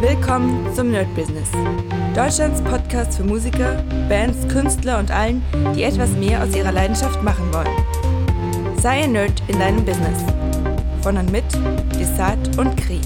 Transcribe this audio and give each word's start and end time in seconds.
Willkommen 0.00 0.72
zum 0.76 0.92
Nerd 0.92 1.12
Business. 1.16 1.50
Deutschlands 2.14 2.62
Podcast 2.62 3.16
für 3.16 3.24
Musiker, 3.24 3.82
Bands, 4.08 4.46
Künstler 4.46 5.00
und 5.00 5.10
allen, 5.10 5.42
die 5.74 5.82
etwas 5.82 6.10
mehr 6.12 6.40
aus 6.40 6.54
ihrer 6.54 6.70
Leidenschaft 6.70 7.20
machen 7.24 7.52
wollen. 7.52 8.78
Sei 8.78 9.02
ein 9.02 9.10
Nerd 9.10 9.42
in 9.48 9.58
deinem 9.58 9.84
Business. 9.84 10.22
Von 11.02 11.16
und 11.16 11.32
mit 11.32 11.42
Desart 11.98 12.56
und 12.58 12.76
Kri. 12.76 13.00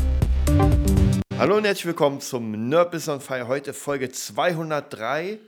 Hallo 1.39 1.57
und 1.57 1.65
herzlich 1.65 1.87
willkommen 1.87 2.21
zum 2.21 2.69
Nerd 2.69 2.91
Business 2.91 3.09
on 3.09 3.21
Fire. 3.23 3.49
Heute 3.49 3.73
Folge 3.73 4.11
203. 4.13 5.39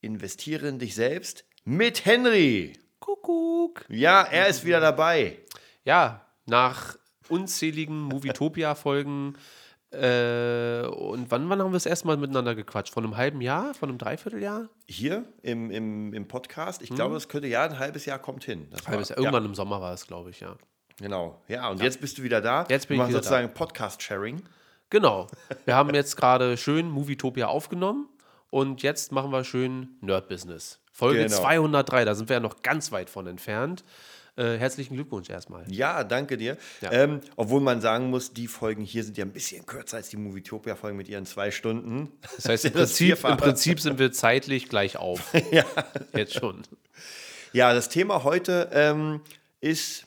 Investiere 0.00 0.68
in 0.68 0.78
dich 0.78 0.94
selbst 0.94 1.44
mit 1.64 2.04
Henry. 2.04 2.74
Kuckuck. 3.00 3.84
Ja, 3.88 4.22
er 4.22 4.46
ist 4.46 4.64
wieder 4.64 4.78
dabei. 4.78 5.38
Ja, 5.84 6.24
nach 6.46 6.96
unzähligen 7.28 8.00
Movietopia-Folgen. 8.00 9.36
Äh, 9.94 10.86
und 10.88 11.30
wann, 11.30 11.48
wann 11.48 11.60
haben 11.60 11.70
wir 11.70 11.76
das 11.76 11.86
erste 11.86 12.06
Mal 12.06 12.16
miteinander 12.16 12.54
gequatscht? 12.54 12.92
Von 12.92 13.04
einem 13.04 13.16
halben 13.16 13.40
Jahr? 13.40 13.74
Von 13.74 13.88
einem 13.88 13.98
Dreivierteljahr? 13.98 14.68
Hier 14.86 15.24
im, 15.42 15.70
im, 15.70 16.12
im 16.12 16.28
Podcast. 16.28 16.82
Ich 16.82 16.90
glaube, 16.90 17.16
es 17.16 17.28
könnte 17.28 17.48
ja 17.48 17.64
ein 17.64 17.78
halbes 17.78 18.04
Jahr 18.06 18.18
kommt 18.18 18.44
hin. 18.44 18.66
Das 18.70 18.86
Halbes 18.86 19.10
war- 19.10 19.16
Jahr. 19.16 19.24
Irgendwann 19.24 19.44
im 19.46 19.54
Sommer 19.54 19.80
war 19.80 19.92
es, 19.94 20.06
glaube 20.06 20.30
ich, 20.30 20.40
ja. 20.40 20.48
Ja, 20.48 20.54
genau. 20.98 21.42
Ja, 21.48 21.68
und 21.70 21.80
jetzt 21.82 22.00
bist 22.00 22.18
du 22.18 22.22
wieder 22.22 22.40
da. 22.40 22.66
Jetzt 22.68 22.88
bin 22.88 22.94
Wir 22.96 22.96
ich 22.96 22.98
machen 22.98 23.08
wieder 23.10 23.18
sozusagen 23.22 23.52
Podcast-Sharing. 23.54 24.42
Genau. 24.90 25.26
Wir 25.64 25.74
haben 25.74 25.94
jetzt 25.94 26.16
gerade 26.16 26.56
schön 26.56 26.88
Movietopia 26.90 27.46
aufgenommen 27.46 28.08
und 28.50 28.82
jetzt 28.82 29.10
machen 29.12 29.32
wir 29.32 29.42
schön 29.42 29.96
Nerd-Business. 30.00 30.80
Folge 30.92 31.24
Genau. 31.24 31.36
203, 31.36 32.04
da 32.04 32.14
sind 32.14 32.28
wir 32.28 32.34
ja 32.34 32.40
noch 32.40 32.62
ganz 32.62 32.92
weit 32.92 33.10
von 33.10 33.26
entfernt. 33.26 33.82
Äh, 34.36 34.56
herzlichen 34.58 34.94
Glückwunsch 34.94 35.30
erstmal. 35.30 35.64
Ja, 35.70 36.02
danke 36.02 36.36
dir. 36.36 36.56
Ja. 36.80 36.90
Ähm, 36.90 37.20
obwohl 37.36 37.60
man 37.60 37.80
sagen 37.80 38.10
muss, 38.10 38.32
die 38.32 38.48
Folgen 38.48 38.82
hier 38.82 39.04
sind 39.04 39.16
ja 39.16 39.24
ein 39.24 39.32
bisschen 39.32 39.64
kürzer 39.64 39.98
als 39.98 40.08
die 40.08 40.16
Movietopia-Folgen 40.16 40.96
mit 40.96 41.08
ihren 41.08 41.24
zwei 41.24 41.52
Stunden. 41.52 42.10
Das 42.36 42.48
heißt, 42.48 42.64
im 42.64 42.72
Das 42.72 42.90
Prinzip, 42.90 43.24
im. 43.24 43.36
Prinzip 43.36 43.80
sind 43.80 44.00
wir 44.00 44.10
zeitlich 44.10 44.68
gleich 44.68 44.96
auf. 44.96 45.32
ja. 45.52 45.64
Jetzt 46.12 46.34
schon. 46.34 46.62
Ja, 47.52 47.72
das 47.74 47.88
Thema 47.88 48.24
heute 48.24 48.70
ähm, 48.72 49.20
ist, 49.60 50.06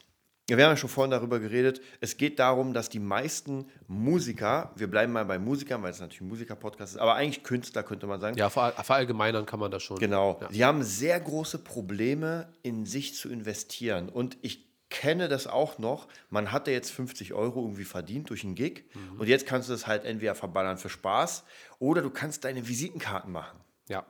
wir 0.55 0.63
haben 0.63 0.71
ja 0.71 0.77
schon 0.77 0.89
vorhin 0.89 1.11
darüber 1.11 1.39
geredet, 1.39 1.81
es 1.99 2.15
geht 2.15 2.39
darum, 2.39 2.73
dass 2.73 2.87
die 2.87 2.99
meisten 2.99 3.65
Musiker, 3.87 4.71
wir 4.77 4.87
bleiben 4.89 5.11
mal 5.11 5.25
bei 5.25 5.37
Musikern, 5.39 5.83
weil 5.83 5.91
es 5.91 5.99
natürlich 5.99 6.21
ein 6.21 6.29
Musiker-Podcast 6.29 6.95
ist, 6.95 7.01
aber 7.01 7.15
eigentlich 7.15 7.43
Künstler 7.43 7.83
könnte 7.83 8.07
man 8.07 8.21
sagen, 8.21 8.37
Ja, 8.37 8.49
ver 8.49 8.71
verallgemeinern 8.71 9.45
kann 9.45 9.59
man 9.59 9.71
das 9.71 9.83
schon. 9.83 9.97
genau, 9.99 10.37
Ja. 10.41 10.47
die 10.47 10.63
haben 10.63 10.83
sehr 10.83 11.19
große 11.19 11.57
Probleme, 11.59 12.47
in 12.63 12.85
sich 12.85 13.13
zu 13.15 13.29
investieren. 13.29 14.07
Und 14.07 14.37
ich 14.41 14.65
kenne 14.89 15.27
das 15.27 15.47
auch 15.47 15.79
noch, 15.79 16.07
man 16.29 16.53
hatte 16.53 16.71
jetzt 16.71 16.91
50 16.91 17.33
Euro 17.33 17.61
irgendwie 17.63 17.83
verdient 17.83 18.29
durch 18.29 18.45
einen 18.45 18.55
Gig 18.55 18.85
Mhm. 18.93 19.19
und 19.19 19.27
jetzt 19.27 19.45
kannst 19.45 19.67
du 19.67 19.73
das 19.73 19.85
halt 19.85 20.05
entweder 20.05 20.33
verballern 20.33 20.77
für 20.77 20.87
Spaß 20.87 21.43
oder 21.79 22.01
du 22.01 22.09
kannst 22.09 22.45
deine 22.45 22.65
Visitenkarten 22.69 23.33
machen. 23.33 23.59
Ja. 23.89 24.05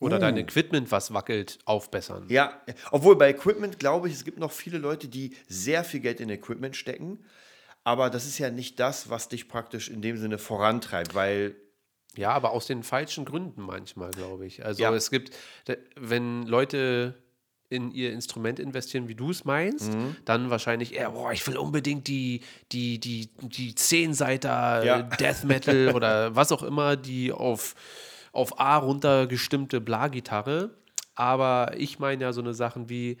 Oder 0.00 0.16
Uh. 0.16 0.20
dein 0.20 0.36
Equipment, 0.36 0.90
was 0.92 1.12
wackelt, 1.12 1.58
aufbessern. 1.64 2.24
Ja, 2.28 2.60
obwohl 2.92 3.16
bei 3.16 3.30
Equipment 3.30 3.78
glaube 3.78 4.08
ich, 4.08 4.14
es 4.14 4.24
gibt 4.24 4.38
noch 4.38 4.52
viele 4.52 4.78
Leute, 4.78 5.08
die 5.08 5.34
sehr 5.48 5.82
viel 5.84 6.00
Geld 6.00 6.20
in 6.20 6.28
Equipment 6.30 6.76
stecken. 6.76 7.24
Aber 7.84 8.10
das 8.10 8.26
ist 8.26 8.38
ja 8.38 8.50
nicht 8.50 8.78
das, 8.80 9.08
was 9.10 9.28
dich 9.28 9.48
praktisch 9.48 9.88
in 9.88 10.02
dem 10.02 10.16
Sinne 10.18 10.38
vorantreibt, 10.38 11.14
weil 11.14 11.56
Ja, 12.16 12.30
aber 12.32 12.50
aus 12.50 12.66
den 12.66 12.82
falschen 12.82 13.24
Gründen 13.24 13.62
manchmal, 13.62 14.10
glaube 14.10 14.44
ich. 14.46 14.64
Also 14.64 14.82
Ja. 14.82 14.92
es 14.94 15.10
gibt, 15.10 15.30
wenn 15.96 16.46
Leute 16.46 17.14
in 17.70 17.90
ihr 17.92 18.12
Instrument 18.12 18.58
investieren, 18.58 19.08
wie 19.08 19.14
du 19.14 19.30
es 19.30 19.44
meinst, 19.44 19.92
Mhm. 19.92 20.16
dann 20.24 20.50
wahrscheinlich 20.50 20.94
eher, 20.94 21.10
boah, 21.10 21.32
ich 21.32 21.46
will 21.46 21.56
unbedingt 21.58 22.08
die, 22.08 22.40
die, 22.72 22.98
die, 22.98 23.28
die 23.42 23.74
Zehnseiter 23.74 24.84
Ja. 24.84 25.02
Death 25.02 25.44
Metal 25.44 25.92
oder 25.94 26.34
was 26.34 26.50
auch 26.50 26.62
immer, 26.62 26.96
die 26.96 27.30
auf, 27.30 27.74
auf 28.38 28.60
A 28.60 28.76
runtergestimmte 28.76 29.80
Bla-Gitarre. 29.80 30.70
Aber 31.14 31.72
ich 31.76 31.98
meine 31.98 32.22
ja 32.22 32.32
so 32.32 32.40
eine 32.40 32.54
Sachen 32.54 32.88
wie, 32.88 33.18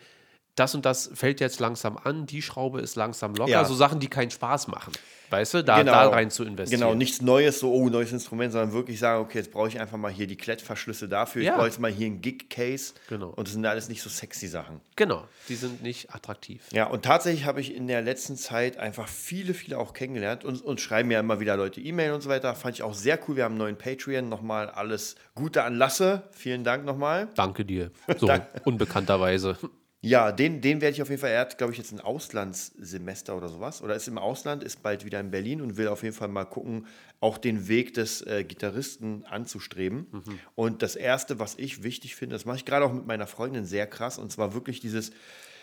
das 0.58 0.74
und 0.74 0.84
das 0.84 1.10
fällt 1.14 1.40
jetzt 1.40 1.60
langsam 1.60 1.96
an, 1.96 2.26
die 2.26 2.42
Schraube 2.42 2.80
ist 2.80 2.96
langsam 2.96 3.34
locker. 3.34 3.50
Ja. 3.50 3.64
So 3.64 3.74
Sachen, 3.74 4.00
die 4.00 4.08
keinen 4.08 4.30
Spaß 4.30 4.68
machen. 4.68 4.92
Weißt 5.30 5.52
du, 5.52 5.62
da, 5.62 5.80
Genau. 5.80 5.92
da 5.92 6.08
rein 6.08 6.30
zu 6.30 6.42
investieren. 6.42 6.80
Genau, 6.80 6.94
nichts 6.94 7.20
Neues, 7.20 7.60
so, 7.60 7.70
oh, 7.70 7.90
neues 7.90 8.12
Instrument, 8.12 8.50
sondern 8.50 8.72
wirklich 8.72 8.98
sagen, 8.98 9.20
okay, 9.22 9.36
jetzt 9.36 9.50
brauche 9.50 9.68
ich 9.68 9.78
einfach 9.78 9.98
mal 9.98 10.10
hier 10.10 10.26
die 10.26 10.36
Klettverschlüsse 10.36 11.06
dafür, 11.06 11.42
ich 11.42 11.48
Ja. 11.48 11.56
brauche 11.56 11.66
jetzt 11.66 11.78
mal 11.80 11.90
hier 11.90 12.06
einen 12.06 12.22
Gig-Case. 12.22 12.94
Genau. 13.10 13.28
Und 13.36 13.46
das 13.46 13.52
sind 13.52 13.66
alles 13.66 13.90
nicht 13.90 14.00
so 14.00 14.08
sexy 14.08 14.48
Sachen. 14.48 14.80
Genau, 14.96 15.24
die 15.50 15.54
sind 15.54 15.82
nicht 15.82 16.14
attraktiv. 16.14 16.62
Ja, 16.72 16.86
und 16.86 17.04
tatsächlich 17.04 17.44
habe 17.44 17.60
ich 17.60 17.74
in 17.74 17.88
der 17.88 18.00
letzten 18.00 18.36
Zeit 18.38 18.78
einfach 18.78 19.06
viele, 19.06 19.52
viele 19.52 19.76
auch 19.76 19.92
kennengelernt 19.92 20.46
und, 20.46 20.62
und 20.64 20.80
schreiben 20.80 21.10
ja 21.10 21.20
immer 21.20 21.40
wieder 21.40 21.58
Leute 21.58 21.80
E-Mail 21.82 22.12
und 22.12 22.22
so 22.22 22.30
weiter. 22.30 22.54
Fand 22.54 22.76
ich 22.76 22.82
auch 22.82 22.94
sehr 22.94 23.18
cool. 23.28 23.36
Wir 23.36 23.44
haben 23.44 23.52
einen 23.52 23.58
neuen 23.58 23.76
Patreon. 23.76 24.30
Nochmal 24.30 24.70
alles 24.70 25.16
Gute 25.34 25.62
an 25.62 25.74
Lasse. 25.74 26.22
Vielen 26.32 26.64
Dank 26.64 26.86
nochmal. 26.86 27.28
Danke 27.34 27.66
dir. 27.66 27.90
So, 28.18 28.28
unbekannterweise. 28.64 29.58
Ja, 30.00 30.30
den, 30.30 30.60
den 30.60 30.80
werde 30.80 30.94
ich 30.94 31.02
auf 31.02 31.08
jeden 31.08 31.20
Fall. 31.20 31.30
Er 31.30 31.40
hat, 31.40 31.58
glaube 31.58 31.72
ich, 31.72 31.78
jetzt 31.78 31.90
ein 31.90 32.00
Auslandssemester 32.00 33.36
oder 33.36 33.48
sowas. 33.48 33.82
Oder 33.82 33.96
ist 33.96 34.06
im 34.06 34.16
Ausland, 34.16 34.62
ist 34.62 34.80
bald 34.80 35.04
wieder 35.04 35.18
in 35.18 35.32
Berlin 35.32 35.60
und 35.60 35.76
will 35.76 35.88
auf 35.88 36.04
jeden 36.04 36.14
Fall 36.14 36.28
mal 36.28 36.44
gucken, 36.44 36.86
auch 37.18 37.36
den 37.36 37.66
Weg 37.66 37.94
des 37.94 38.22
äh, 38.22 38.44
Gitarristen 38.44 39.24
anzustreben. 39.24 40.06
Und 40.54 40.82
das 40.82 40.94
Erste, 40.94 41.40
was 41.40 41.56
ich 41.56 41.82
wichtig 41.82 42.14
finde, 42.14 42.36
das 42.36 42.44
mache 42.44 42.58
ich 42.58 42.64
gerade 42.64 42.84
auch 42.84 42.92
mit 42.92 43.06
meiner 43.06 43.26
Freundin 43.26 43.64
sehr 43.64 43.88
krass, 43.88 44.18
und 44.18 44.30
zwar 44.30 44.54
wirklich 44.54 44.78
dieses. 44.80 45.10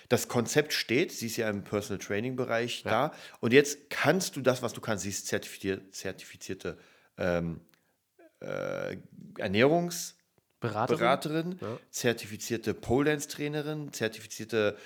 Das 0.09 0.28
Konzept 0.28 0.72
steht, 0.73 1.12
sie 1.12 1.25
ist 1.28 1.38
ja 1.38 1.50
im 1.50 1.63
Personal 1.63 1.97
Training 1.97 2.35
Bereich 2.35 2.84
da. 2.84 3.12
Und 3.40 3.53
jetzt 3.53 3.90
kannst 3.90 4.35
du 4.35 4.41
das, 4.41 4.62
was 4.62 4.73
du 4.73 4.81
kannst, 4.81 5.03
sie 5.03 5.09
ist 5.09 5.25
zertifiziert, 5.25 5.96
zertifizierte 5.96 6.78
ähm, 7.17 7.62
äh, 8.41 8.97
Ernährungs- 9.38 10.13
Beraterin? 10.59 10.99
Beraterin, 10.99 11.59
zertifizierte 11.91 12.73
Pole 12.73 13.11
Dance 13.11 13.27
Trainerin, 13.27 13.93
zertifizierte 13.93 14.77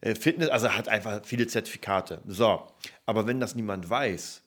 äh, 0.00 0.14
Fitness, 0.14 0.48
also 0.48 0.70
hat 0.70 0.88
einfach 0.88 1.20
viele 1.24 1.46
Zertifikate. 1.46 2.20
So, 2.26 2.66
aber 3.06 3.26
wenn 3.26 3.38
das 3.40 3.54
niemand 3.54 3.88
weiß, 3.88 4.42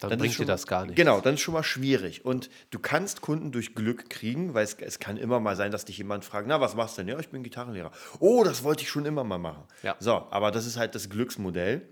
Dann, 0.00 0.10
dann 0.10 0.18
bringt 0.20 0.38
dir 0.38 0.46
das 0.46 0.66
gar 0.66 0.86
nicht. 0.86 0.96
Genau, 0.96 1.20
dann 1.20 1.34
ist 1.34 1.40
schon 1.40 1.54
mal 1.54 1.64
schwierig. 1.64 2.24
Und 2.24 2.50
du 2.70 2.78
kannst 2.78 3.20
Kunden 3.20 3.50
durch 3.50 3.74
Glück 3.74 4.10
kriegen, 4.10 4.54
weil 4.54 4.64
es, 4.64 4.74
es 4.74 4.98
kann 4.98 5.16
immer 5.16 5.40
mal 5.40 5.56
sein, 5.56 5.72
dass 5.72 5.84
dich 5.84 5.98
jemand 5.98 6.24
fragt, 6.24 6.46
na, 6.46 6.60
was 6.60 6.74
machst 6.74 6.98
du 6.98 7.02
denn? 7.02 7.08
Ja, 7.08 7.18
ich 7.18 7.30
bin 7.30 7.42
Gitarrenlehrer. 7.42 7.90
Oh, 8.20 8.44
das 8.44 8.62
wollte 8.62 8.82
ich 8.82 8.88
schon 8.88 9.06
immer 9.06 9.24
mal 9.24 9.38
machen. 9.38 9.64
Ja. 9.82 9.96
So, 9.98 10.26
aber 10.30 10.50
das 10.50 10.66
ist 10.66 10.76
halt 10.76 10.94
das 10.94 11.08
Glücksmodell. 11.08 11.82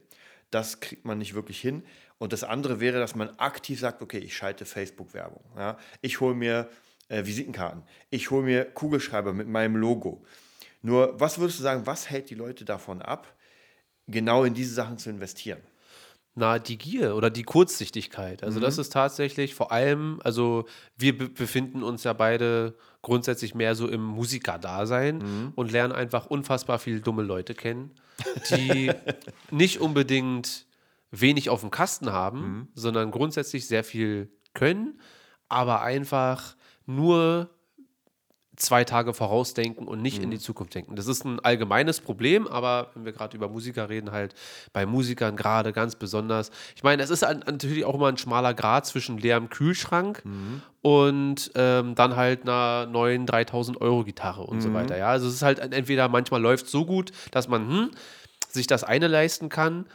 Das 0.51 0.81
kriegt 0.81 1.05
man 1.05 1.19
nicht 1.19 1.35
wirklich 1.35 1.61
hin. 1.61 1.85
Und 2.19 2.33
das 2.33 2.45
andere 2.45 2.81
wäre, 2.81 2.99
dass 2.99 3.15
man 3.15 3.31
aktiv 3.39 3.81
sagt, 3.81 4.03
okay, 4.03 4.19
ich 4.19 4.37
schalte 4.37 4.65
Facebook-Werbung. 4.67 5.43
Ja? 5.57 5.79
Ich 6.01 6.21
hole 6.21 6.35
mir 6.35 6.69
äh, 7.11 7.27
Visitenkarten. 7.27 7.83
Ich 8.09 8.31
hole 8.31 8.43
mir 8.45 8.65
Kugelschreiber 8.65 9.33
mit 9.35 9.49
meinem 9.49 9.77
Logo. 9.77 10.25
Nur, 10.83 11.21
was 11.21 11.39
würdest 11.39 11.59
du 11.59 11.63
sagen, 11.63 11.87
was 11.87 12.09
hält 12.09 12.31
die 12.31 12.35
Leute 12.35 12.65
davon 12.65 13.03
ab, 13.03 13.37
genau 14.07 14.45
in 14.45 14.55
diese 14.55 14.73
Sachen 14.73 14.97
zu 14.97 15.11
investieren? 15.11 15.61
Na, 16.37 16.59
die 16.61 16.79
Gier 16.79 17.17
oder 17.17 17.29
die 17.29 17.43
Kurzsichtigkeit. 17.43 18.43
Also, 18.45 18.59
Mhm. 18.59 18.63
das 18.63 18.79
ist 18.79 18.93
tatsächlich 18.93 19.55
vor 19.55 19.73
allem, 19.73 20.21
also, 20.25 20.65
wir 20.97 21.19
be 21.19 21.29
befinden 21.29 21.83
uns 21.83 22.05
ja 22.05 22.13
beide 22.13 22.77
grundsätzlich 23.03 23.55
mehr 23.55 23.75
so 23.75 23.89
im 23.89 24.03
Musikerdasein 24.03 25.19
Mhm. 25.19 25.53
und 25.57 25.73
lernen 25.73 25.93
einfach 25.93 26.27
unfassbar 26.27 26.79
viele 26.79 27.01
dumme 27.01 27.25
Leute 27.25 27.55
kennen, 27.55 27.91
die 28.49 28.93
nicht 29.51 29.81
unbedingt 29.81 30.67
wenig 31.11 31.51
auf 31.51 31.61
dem 31.63 31.73
Kasten 31.73 32.13
haben, 32.13 32.41
Mhm. 32.41 32.69
sondern 32.75 33.11
grundsätzlich 33.11 33.67
sehr 33.67 33.83
viel 33.83 34.31
können, 34.55 35.01
aber 35.49 35.83
einfach 35.83 36.57
nur 36.97 37.49
zwei 38.57 38.85
Tage 38.85 39.15
vorausdenken 39.15 39.89
und 39.89 40.03
nicht 40.03 40.19
Mhm. 40.19 40.25
in 40.25 40.31
die 40.33 40.39
Zukunft 40.39 40.75
denken. 40.75 40.95
Das 40.95 41.07
ist 41.07 41.25
ein 41.25 41.41
allgemeines 41.41 42.01
Problem, 42.01 42.47
aber 42.47 42.91
wenn 42.95 43.07
wir 43.07 43.13
gerade 43.13 43.35
über 43.35 43.49
Musiker 43.49 43.89
reden, 43.89 44.13
halt 44.13 44.35
bei 44.75 44.85
Musikern 44.85 45.35
gerade 45.37 45.73
ganz 45.73 45.95
besonders. 45.97 46.51
Ich 46.77 46.83
meine, 46.83 47.03
es 47.03 47.09
ist 47.09 47.25
ein, 47.25 47.39
natürlich 47.47 47.87
auch 47.87 47.95
immer 47.95 48.09
ein 48.09 48.19
schmaler 48.19 48.53
Grad 48.53 48.85
zwischen 48.85 49.17
leerem 49.17 49.49
Kühlschrank 49.49 50.23
Mhm. 50.27 50.61
und 50.83 51.51
ähm, 51.55 51.95
dann 51.95 52.17
halt 52.17 52.43
einer 52.43 52.85
neuen 52.87 53.25
3000 53.25 53.81
Euro 53.81 54.05
Gitarre 54.05 54.43
und 54.43 54.57
Mhm. 54.59 54.61
so 54.61 54.73
weiter. 54.75 54.99
Ja, 54.99 55.07
also 55.09 55.27
es 55.29 55.35
ist 55.35 55.43
halt 55.43 55.59
entweder 55.61 56.09
manchmal 56.09 56.43
läuft 56.43 56.69
so 56.69 56.85
gut, 56.85 57.13
dass 57.31 57.49
man 57.49 57.67
hm, 57.67 57.91
sich 58.51 58.67
das 58.67 58.85
eine 58.85 59.07
leisten 59.07 59.49
kann. 59.49 59.87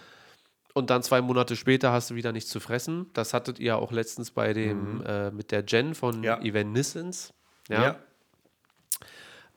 Und 0.78 0.90
dann 0.90 1.02
zwei 1.04 1.22
Monate 1.22 1.56
später 1.56 1.94
hast 1.94 2.10
du 2.12 2.16
wieder 2.16 2.34
nichts 2.34 2.50
zu 2.50 2.60
fressen. 2.60 3.10
Das 3.14 3.34
hattet 3.34 3.60
ihr 3.60 3.78
auch 3.78 3.94
letztens 3.94 4.30
bei 4.32 4.52
dem, 4.52 5.02
äh, 5.06 5.32
mit 5.32 5.52
der 5.52 5.64
Jen 5.66 5.96
von 5.96 6.18
Mhm. 6.18 6.24
Ja. 6.24 6.42
Evanescence. 6.42 7.34
Ja. 7.70 7.96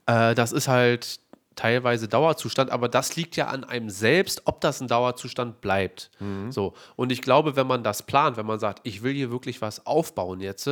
Äh, 0.07 0.35
das 0.37 0.53
ist 0.53 0.69
halt 0.69 1.19
teilweise 1.57 2.07
Dauerzustand, 2.07 2.71
aber 2.71 2.89
das 2.89 3.17
liegt 3.17 3.35
ja 3.35 3.49
an 3.49 3.65
einem 3.65 3.91
selbst, 3.91 4.43
ob 4.45 4.61
das 4.61 4.81
ein 4.81 4.87
Dauerzustand 4.87 5.61
bleibt. 5.61 6.09
So. 6.51 6.75
Und 6.95 7.11
ich 7.11 7.21
glaube, 7.21 7.57
wenn 7.57 7.67
man 7.67 7.83
das 7.83 8.05
plant, 8.05 8.37
wenn 8.37 8.47
man 8.47 8.61
sagt, 8.61 8.81
ich 8.85 9.03
will 9.03 9.13
hier 9.13 9.33
wirklich 9.33 9.61
was 9.61 9.85
aufbauen 9.87 10.41
jetzt, 10.41 10.71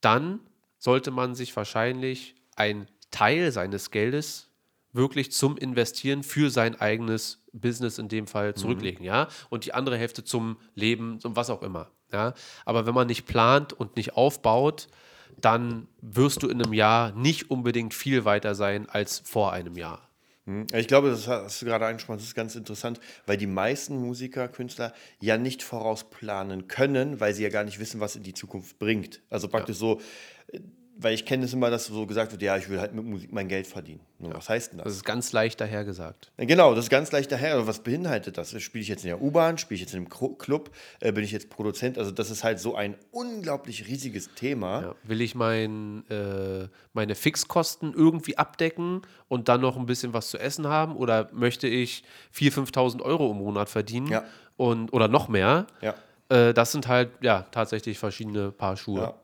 dann 0.00 0.38
sollte 0.78 1.10
man 1.10 1.34
sich 1.34 1.56
wahrscheinlich 1.56 2.36
einen 2.54 2.86
Teil 3.10 3.50
seines 3.50 3.90
Geldes 3.90 4.48
wirklich 4.92 5.32
zum 5.32 5.56
Investieren 5.56 6.22
für 6.22 6.50
sein 6.50 6.80
eigenes 6.80 7.42
Business 7.52 7.98
in 7.98 8.08
dem 8.08 8.26
Fall 8.26 8.54
zurücklegen, 8.54 9.04
ja, 9.04 9.28
und 9.48 9.64
die 9.64 9.74
andere 9.74 9.96
Hälfte 9.96 10.24
zum 10.24 10.56
Leben, 10.74 11.20
zum 11.20 11.36
was 11.36 11.50
auch 11.50 11.62
immer, 11.62 11.90
ja. 12.12 12.34
Aber 12.64 12.86
wenn 12.86 12.94
man 12.94 13.06
nicht 13.06 13.26
plant 13.26 13.72
und 13.72 13.96
nicht 13.96 14.14
aufbaut, 14.14 14.88
dann 15.40 15.88
wirst 16.00 16.42
du 16.42 16.48
in 16.48 16.62
einem 16.62 16.72
Jahr 16.72 17.12
nicht 17.12 17.50
unbedingt 17.50 17.94
viel 17.94 18.24
weiter 18.24 18.54
sein 18.54 18.88
als 18.88 19.20
vor 19.24 19.52
einem 19.52 19.76
Jahr. 19.76 20.10
Hm. 20.46 20.66
Ich 20.74 20.88
glaube, 20.88 21.10
das 21.10 21.28
hast 21.28 21.62
du 21.62 21.66
gerade 21.66 21.86
angesprochen, 21.86 22.18
das 22.18 22.26
ist 22.26 22.34
ganz 22.34 22.54
interessant, 22.54 23.00
weil 23.26 23.36
die 23.36 23.46
meisten 23.46 23.96
Musiker, 23.96 24.48
Künstler 24.48 24.92
ja 25.20 25.38
nicht 25.38 25.62
vorausplanen 25.62 26.66
können, 26.66 27.20
weil 27.20 27.34
sie 27.34 27.42
ja 27.42 27.50
gar 27.50 27.64
nicht 27.64 27.78
wissen, 27.78 28.00
was 28.00 28.16
in 28.16 28.22
die 28.22 28.34
Zukunft 28.34 28.78
bringt. 28.78 29.22
Also 29.30 29.48
praktisch 29.48 29.76
so, 29.76 30.00
äh, 30.48 30.60
weil 31.02 31.14
ich 31.14 31.24
kenne 31.24 31.44
es 31.46 31.52
immer, 31.52 31.70
dass 31.70 31.86
so 31.86 32.06
gesagt 32.06 32.32
wird, 32.32 32.42
ja, 32.42 32.56
ich 32.56 32.68
will 32.68 32.78
halt 32.78 32.94
mit 32.94 33.04
Musik 33.04 33.32
mein 33.32 33.48
Geld 33.48 33.66
verdienen. 33.66 34.00
Nur, 34.18 34.34
Was 34.34 34.48
heißt 34.48 34.72
denn 34.72 34.78
das? 34.78 34.84
Das 34.84 34.94
ist 34.94 35.04
ganz 35.04 35.32
leicht 35.32 35.60
dahergesagt. 35.60 36.30
Genau, 36.36 36.74
das 36.74 36.86
ist 36.86 36.90
ganz 36.90 37.10
leicht 37.10 37.32
daher. 37.32 37.54
Aber 37.54 37.66
was 37.66 37.80
beinhaltet 37.80 38.36
das? 38.36 38.60
Spiele 38.60 38.82
ich 38.82 38.88
jetzt 38.88 39.04
in 39.04 39.08
der 39.08 39.22
U-Bahn? 39.22 39.56
Spiele 39.56 39.76
ich 39.76 39.80
jetzt 39.80 39.94
in 39.94 40.06
einem 40.06 40.36
Club? 40.38 40.70
Äh, 41.00 41.12
bin 41.12 41.24
ich 41.24 41.32
jetzt 41.32 41.48
Produzent? 41.48 41.96
Also 41.96 42.10
das 42.10 42.30
ist 42.30 42.44
halt 42.44 42.60
so 42.60 42.74
ein 42.74 42.96
unglaublich 43.12 43.88
riesiges 43.88 44.34
Thema. 44.34 44.82
Ja. 44.82 44.94
Will 45.04 45.22
ich 45.22 45.34
mein, 45.34 46.04
äh, 46.10 46.68
meine 46.92 47.14
Fixkosten 47.14 47.94
irgendwie 47.94 48.36
abdecken 48.36 49.02
und 49.28 49.48
dann 49.48 49.62
noch 49.62 49.78
ein 49.78 49.86
bisschen 49.86 50.12
was 50.12 50.28
zu 50.28 50.38
essen 50.38 50.66
haben? 50.66 50.96
Oder 50.96 51.30
möchte 51.32 51.66
ich 51.66 52.04
4.000, 52.34 52.72
5.000 52.72 53.02
Euro 53.02 53.30
im 53.30 53.38
Monat 53.38 53.70
verdienen? 53.70 54.08
Ja. 54.08 54.24
Und, 54.56 54.92
oder 54.92 55.08
noch 55.08 55.28
mehr? 55.28 55.66
Ja. 55.80 55.94
Äh, 56.28 56.52
das 56.52 56.72
sind 56.72 56.88
halt 56.88 57.10
ja 57.22 57.46
tatsächlich 57.50 57.98
verschiedene 57.98 58.52
Paar 58.52 58.76
Schuhe. 58.76 59.00
Ja. 59.00 59.14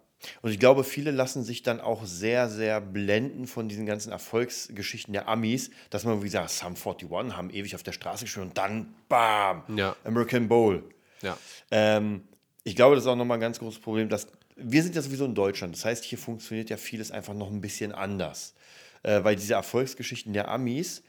Und 0.43 0.51
ich 0.51 0.59
glaube, 0.59 0.83
viele 0.83 1.11
lassen 1.11 1.45
sich 1.45 1.63
dann 1.63 1.81
auch 1.81 2.05
sehr, 2.05 2.49
sehr 2.49 2.81
blenden 2.81 3.47
von 3.47 3.69
diesen 3.69 3.87
ganzen 3.87 4.13
Erfolgsgeschichten 4.13 5.13
der 5.13 5.29
Amis, 5.29 5.71
dass 5.91 6.05
man, 6.05 6.21
wie 6.21 6.27
gesagt, 6.27 6.51
Sum 6.51 6.75
41 6.75 7.37
haben 7.37 7.51
ewig 7.51 7.75
auf 7.75 7.83
der 7.83 7.93
Straße 7.93 8.25
gespielt 8.25 8.47
und 8.47 8.59
dann, 8.59 8.95
bam, 9.09 9.65
Ja. 9.77 9.95
American 10.05 10.49
Bowl. 10.49 10.83
Ja. 11.23 11.39
Ähm, 11.71 12.23
ich 12.65 12.75
glaube, 12.75 12.97
das 12.97 13.05
ist 13.05 13.09
auch 13.09 13.17
nochmal 13.17 13.39
ein 13.39 13.43
ganz 13.43 13.59
großes 13.59 13.81
Problem, 13.81 14.09
dass 14.09 14.27
wir 14.57 14.83
sind 14.83 14.95
ja 14.95 15.03
sowieso 15.03 15.27
in 15.27 15.35
Deutschland. 15.35 15.75
Das 15.75 15.85
heißt, 15.85 16.03
hier 16.03 16.19
funktioniert 16.19 16.71
ja 16.71 16.79
vieles 16.79 17.11
einfach 17.11 17.35
noch 17.35 17.51
ein 17.51 17.61
bisschen 17.61 17.93
anders. 17.93 18.55
Äh, 19.03 19.23
weil 19.23 19.37
diese 19.37 19.55
Erfolgsgeschichten 19.55 20.33
der 20.33 20.49
Amis, 20.49 21.03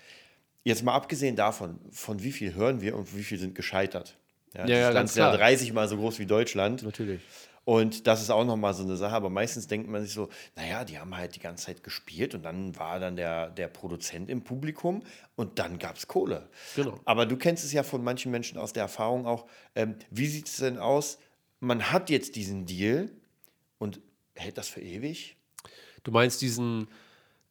jetzt 0.64 0.84
mal 0.84 0.94
abgesehen 0.94 1.36
davon, 1.36 1.80
von 1.92 2.22
wie 2.22 2.34
viel 2.34 2.54
hören 2.54 2.82
wir 2.82 2.96
und 2.96 3.16
wie 3.16 3.24
viel 3.24 3.40
sind 3.40 3.56
gescheitert. 3.56 4.18
Ja, 4.54 4.68
ja, 4.68 4.68
das 4.68 4.84
Land 4.84 4.96
ganz 4.96 5.10
ist 5.12 5.18
ja 5.18 5.28
klar. 5.30 5.38
30 5.38 5.74
mal 5.74 5.88
so 5.88 5.98
groß 5.98 6.20
wie 6.20 6.26
Deutschland. 6.26 6.84
Natürlich. 6.84 7.22
Und 7.68 8.08
das 8.08 8.22
ist 8.22 8.30
auch 8.30 8.46
nochmal 8.46 8.74
so 8.74 8.84
eine 8.84 8.96
Sache, 8.96 9.14
aber 9.14 9.30
meistens 9.30 9.68
denkt 9.68 9.90
man 9.90 10.02
sich 10.02 10.14
so, 10.14 10.30
naja, 10.56 10.86
die 10.86 11.00
haben 11.00 11.18
halt 11.18 11.36
die 11.36 11.42
ganze 11.42 11.66
Zeit 11.66 11.84
gespielt 11.84 12.34
und 12.34 12.44
dann 12.44 12.74
war 12.80 12.98
dann 12.98 13.18
der, 13.18 13.50
der 13.50 13.68
Produzent 13.68 14.30
im 14.30 14.42
Publikum 14.42 15.04
und 15.36 15.60
dann 15.60 15.78
gab 15.78 15.98
es 15.98 16.08
Kohle. 16.08 16.48
Genau. 16.78 16.98
Aber 17.04 17.26
du 17.26 17.36
kennst 17.36 17.66
es 17.66 17.74
ja 17.74 17.84
von 17.84 18.02
manchen 18.06 18.32
Menschen 18.32 18.58
aus 18.58 18.72
der 18.72 18.84
Erfahrung 18.84 19.26
auch. 19.28 19.48
Ähm, 19.76 19.96
wie 20.10 20.28
sieht 20.28 20.48
es 20.48 20.56
denn 20.56 20.78
aus? 20.78 21.18
Man 21.60 21.92
hat 21.92 22.10
jetzt 22.10 22.38
diesen 22.38 22.66
Deal 22.66 23.12
und 23.80 24.00
hält 24.36 24.58
das 24.58 24.70
für 24.70 24.80
ewig? 24.80 25.36
Du 26.06 26.12
meinst 26.12 26.42
diesen, 26.42 26.88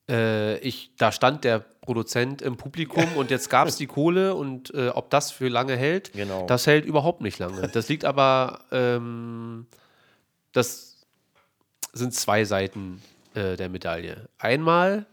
äh, 0.09 0.57
ich, 0.61 0.93
da 0.97 1.13
stand 1.13 1.45
der 1.45 1.59
Produzent 1.59 2.41
im 2.41 2.57
Publikum 2.57 3.05
und 3.19 3.31
jetzt 3.31 3.51
gab 3.51 3.69
es 3.69 3.77
die 3.77 3.87
Kohle 3.87 4.35
und 4.35 4.73
äh, 4.73 4.89
ob 4.89 5.11
das 5.11 5.31
für 5.31 5.49
lange 5.49 5.77
hält, 5.77 6.15
Genau. 6.15 6.47
das 6.47 6.67
hält 6.67 6.87
überhaupt 6.87 7.21
nicht 7.21 7.39
lange. 7.39 7.69
Das 7.69 7.91
liegt 7.91 8.07
aber, 8.07 8.61
ähm, 8.73 9.67
das 10.57 10.97
sind 11.93 12.15
zwei 12.15 12.45
Seiten 12.45 13.03
äh, 13.35 13.57
der 13.57 13.69
Medaille. 13.69 14.29
Einmal, 14.39 15.07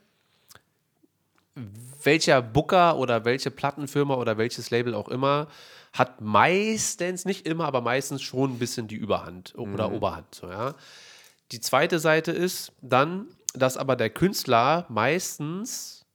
welcher 2.04 2.42
Booker 2.42 2.98
oder 2.98 3.26
welche 3.26 3.52
Plattenfirma 3.52 4.16
oder 4.16 4.38
welches 4.38 4.70
Label 4.72 4.94
auch 4.94 5.10
immer 5.10 5.48
hat 5.92 6.22
meistens, 6.22 7.26
nicht 7.26 7.46
immer, 7.46 7.66
aber 7.66 7.82
meistens 7.82 8.24
schon 8.24 8.54
ein 8.54 8.60
bisschen 8.60 8.88
die 8.88 8.96
Überhand 8.96 9.54
oder 9.56 9.92
Oberhand. 9.92 10.34
So, 10.34 10.50
ja. 10.50 10.74
Die 11.52 11.60
zweite 11.60 12.00
Seite 12.00 12.32
ist 12.32 12.72
dann, 12.82 13.28
dass 13.54 13.78
aber 13.78 13.96
der 13.96 14.10
Künstler 14.10 14.88
meistens, 14.90 16.06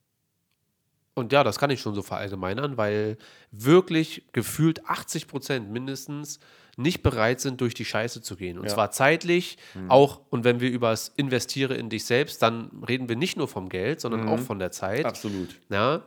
und 1.14 1.32
ja, 1.32 1.44
das 1.44 1.60
kann 1.60 1.70
ich 1.70 1.80
schon 1.80 1.94
so 1.94 2.02
verallgemeinern, 2.02 2.76
weil 2.76 3.18
wirklich 3.52 4.24
gefühlt 4.32 4.84
80 4.86 5.28
Prozent 5.28 5.70
mindestens 5.70 6.40
nicht 6.78 7.02
bereit 7.02 7.40
sind, 7.40 7.60
durch 7.60 7.74
die 7.74 7.84
Scheiße 7.84 8.22
zu 8.22 8.36
gehen. 8.36 8.58
Und 8.58 8.64
Ja. 8.66 8.74
zwar 8.74 8.90
zeitlich, 8.90 9.58
auch, 9.88 10.20
und 10.30 10.44
wenn 10.44 10.60
wir 10.60 10.70
über 10.70 10.90
das 10.90 11.08
Investiere 11.16 11.74
in 11.74 11.90
dich 11.90 12.04
selbst, 12.04 12.40
dann 12.42 12.70
reden 12.88 13.08
wir 13.08 13.16
nicht 13.16 13.36
nur 13.36 13.48
vom 13.48 13.68
Geld, 13.68 14.00
sondern 14.00 14.28
auch 14.28 14.38
von 14.38 14.58
der 14.58 14.70
Zeit. 14.70 15.04
Absolut. 15.04 15.56
Ja. 15.70 16.02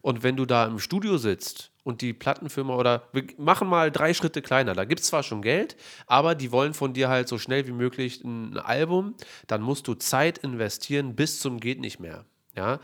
Und 0.00 0.22
wenn 0.22 0.36
du 0.36 0.46
da 0.46 0.66
im 0.66 0.78
Studio 0.80 1.16
sitzt 1.16 1.70
und 1.84 2.00
die 2.02 2.12
Plattenfirma 2.12 2.74
oder 2.74 3.04
wir 3.12 3.24
machen 3.38 3.68
mal 3.68 3.90
drei 3.92 4.14
Schritte 4.14 4.42
kleiner, 4.42 4.74
da 4.74 4.84
gibt 4.84 5.00
es 5.00 5.06
zwar 5.08 5.22
schon 5.22 5.42
Geld, 5.42 5.76
aber 6.06 6.34
die 6.34 6.50
wollen 6.50 6.74
von 6.74 6.92
dir 6.92 7.08
halt 7.08 7.28
so 7.28 7.38
schnell 7.38 7.66
wie 7.68 7.72
möglich 7.72 8.22
ein 8.24 8.58
Album, 8.58 9.14
dann 9.46 9.62
musst 9.62 9.86
du 9.86 9.94
Zeit 9.94 10.38
investieren 10.38 11.14
bis 11.14 11.38
zum 11.40 11.60
geht 11.60 11.80
nicht 11.80 12.00
mehr. 12.00 12.24
Ja. 12.56 12.80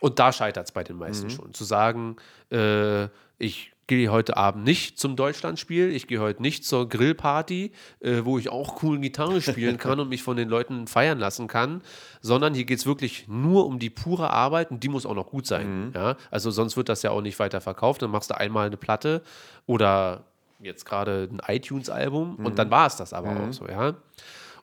Und 0.00 0.18
da 0.18 0.32
scheitert 0.32 0.66
es 0.66 0.72
bei 0.72 0.82
den 0.84 0.96
meisten 0.96 1.30
schon. 1.30 1.54
Zu 1.54 1.64
sagen, 1.64 2.16
äh, 2.50 3.04
ich 3.38 3.72
gehe 3.86 4.10
heute 4.10 4.36
Abend 4.36 4.64
nicht 4.64 4.98
zum 4.98 5.16
Deutschlandspiel, 5.16 5.90
ich 5.90 6.06
gehe 6.06 6.20
heute 6.20 6.40
nicht 6.40 6.64
zur 6.64 6.88
Grillparty, 6.88 7.72
äh, 8.00 8.20
wo 8.24 8.38
ich 8.38 8.48
auch 8.48 8.82
cool 8.82 8.98
Gitarre 8.98 9.42
spielen 9.42 9.78
kann 9.78 10.00
und 10.00 10.08
mich 10.08 10.22
von 10.22 10.36
den 10.36 10.48
Leuten 10.48 10.86
feiern 10.86 11.18
lassen 11.18 11.48
kann, 11.48 11.82
sondern 12.20 12.54
hier 12.54 12.64
geht 12.64 12.78
es 12.78 12.86
wirklich 12.86 13.26
nur 13.28 13.66
um 13.66 13.78
die 13.78 13.90
pure 13.90 14.30
Arbeit 14.30 14.70
und 14.70 14.82
die 14.82 14.88
muss 14.88 15.06
auch 15.06 15.14
noch 15.14 15.26
gut 15.26 15.46
sein. 15.46 15.92
Ja? 15.94 16.16
Also 16.30 16.50
sonst 16.50 16.76
wird 16.76 16.88
das 16.88 17.02
ja 17.02 17.10
auch 17.10 17.20
nicht 17.20 17.38
weiter 17.38 17.60
verkauft. 17.60 18.02
Dann 18.02 18.10
machst 18.10 18.30
du 18.30 18.38
einmal 18.38 18.66
eine 18.66 18.76
Platte 18.76 19.22
oder 19.66 20.24
jetzt 20.60 20.86
gerade 20.86 21.28
ein 21.30 21.42
iTunes-Album 21.46 22.36
und 22.36 22.58
dann 22.58 22.70
war 22.70 22.86
es 22.86 22.96
das 22.96 23.12
aber 23.12 23.30
auch 23.30 23.52
so, 23.52 23.66
ja. 23.68 23.94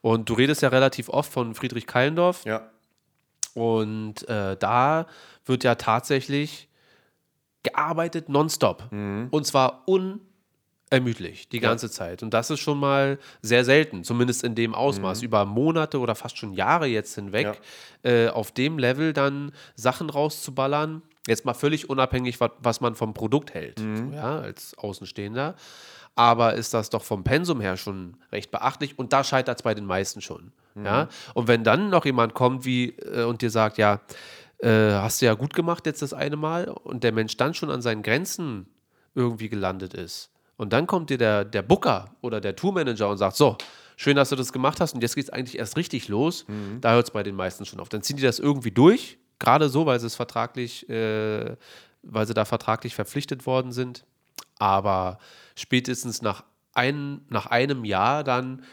Und 0.02 0.30
du 0.30 0.34
redest 0.34 0.64
ja 0.64 0.70
relativ 0.70 1.10
oft 1.10 1.32
von 1.32 1.54
Friedrich 1.54 1.86
Kallendorf. 1.86 2.44
Ja. 2.46 2.70
Und 3.54 4.28
äh, 4.28 4.58
da 4.58 5.06
wird 5.46 5.64
ja 5.64 5.76
tatsächlich 5.76 6.68
gearbeitet 7.64 8.30
nonstop. 8.30 8.90
Und 9.32 9.46
zwar 9.46 9.84
unermüdlich 9.88 11.50
die 11.50 11.60
ganze 11.60 11.90
Zeit. 11.90 12.24
Und 12.24 12.34
das 12.34 12.50
ist 12.50 12.60
schon 12.60 12.80
mal 12.80 13.20
sehr 13.42 13.64
selten, 13.66 14.04
zumindest 14.04 14.44
in 14.44 14.56
dem 14.56 14.74
Ausmaß. 14.74 15.22
Über 15.22 15.46
Monate 15.46 16.00
oder 16.00 16.16
fast 16.16 16.38
schon 16.38 16.54
Jahre 16.54 16.88
jetzt 16.88 17.16
hinweg 17.16 17.48
äh, 18.04 18.30
auf 18.30 18.52
dem 18.52 18.78
Level 18.78 19.14
dann 19.14 19.52
Sachen 19.76 20.10
rauszuballern. 20.10 21.02
Jetzt 21.28 21.46
mal 21.46 21.54
völlig 21.54 21.90
unabhängig, 21.90 22.40
was, 22.40 22.52
was 22.60 22.82
man 22.82 22.96
vom 22.96 23.14
Produkt 23.14 23.54
hält, 23.54 23.78
so, 23.78 24.16
ja, 24.16 24.40
als 24.40 24.76
Außenstehender. 24.78 25.56
Aber 26.16 26.56
ist 26.56 26.74
das 26.74 26.90
doch 26.90 27.04
vom 27.04 27.24
Pensum 27.24 27.62
her 27.62 27.78
schon 27.78 28.18
recht 28.32 28.52
beachtlich 28.52 28.98
und 28.98 29.14
da 29.14 29.24
scheitert 29.24 29.60
es 29.60 29.64
bei 29.64 29.74
den 29.76 29.86
meisten 29.86 30.22
schon. 30.22 30.52
Ja? 30.76 31.10
Und 31.34 31.48
wenn 31.48 31.64
dann 31.64 31.90
noch 31.90 32.06
jemand 32.06 32.34
kommt 32.34 32.66
wie 32.66 32.90
äh, 32.90 33.24
und 33.24 33.42
dir 33.42 33.50
sagt, 33.50 33.78
ja, 33.78 34.02
äh, 34.62 34.92
hast 34.92 35.22
du 35.22 35.26
ja 35.26 35.34
gut 35.34 35.54
gemacht 35.54 35.86
jetzt 35.86 36.02
das 36.02 36.14
eine 36.14 36.36
Mal 36.36 36.68
und 36.70 37.04
der 37.04 37.12
Mensch 37.12 37.38
dann 37.38 37.54
schon 37.54 37.72
an 37.72 37.82
seinen 37.82 38.04
Grenzen 38.04 38.68
irgendwie 39.16 39.50
gelandet 39.50 39.94
ist. 39.94 40.32
Und 40.58 40.74
dann 40.74 40.86
kommt 40.86 41.10
dir 41.10 41.18
der, 41.18 41.44
der 41.44 41.64
Booker 41.64 42.16
oder 42.22 42.40
der 42.40 42.56
Tourmanager 42.56 43.10
und 43.10 43.18
sagt, 43.18 43.36
so, 43.36 43.58
schön, 43.98 44.16
dass 44.16 44.30
du 44.30 44.36
das 44.36 44.54
gemacht 44.54 44.80
hast 44.80 44.94
und 44.94 45.02
jetzt 45.02 45.16
geht 45.16 45.26
es 45.26 45.30
eigentlich 45.32 45.58
erst 45.58 45.78
richtig 45.78 46.08
los. 46.08 46.46
Da 46.82 46.94
hört 46.94 47.08
es 47.08 47.12
bei 47.12 47.24
den 47.24 47.36
meisten 47.36 47.66
schon 47.66 47.80
auf. 47.80 47.90
Dann 47.90 48.04
ziehen 48.04 48.18
die 48.18 48.24
das 48.24 48.40
irgendwie 48.40 48.72
durch, 48.72 49.18
gerade 49.40 49.70
so, 49.70 49.86
weil 49.86 50.00
sie 50.00 50.08
es 50.08 50.16
vertraglich, 50.16 50.88
äh, 50.90 51.56
weil 52.04 52.28
sie 52.28 52.34
da 52.34 52.46
vertraglich 52.46 52.94
verpflichtet 52.94 53.46
worden 53.46 53.72
sind. 53.72 54.06
Aber 54.60 55.18
spätestens 55.56 56.22
nach, 56.22 56.44
ein, 56.74 57.26
nach 57.30 57.48
einem 57.48 57.84
Jahr 57.84 58.24
dann 58.24 58.64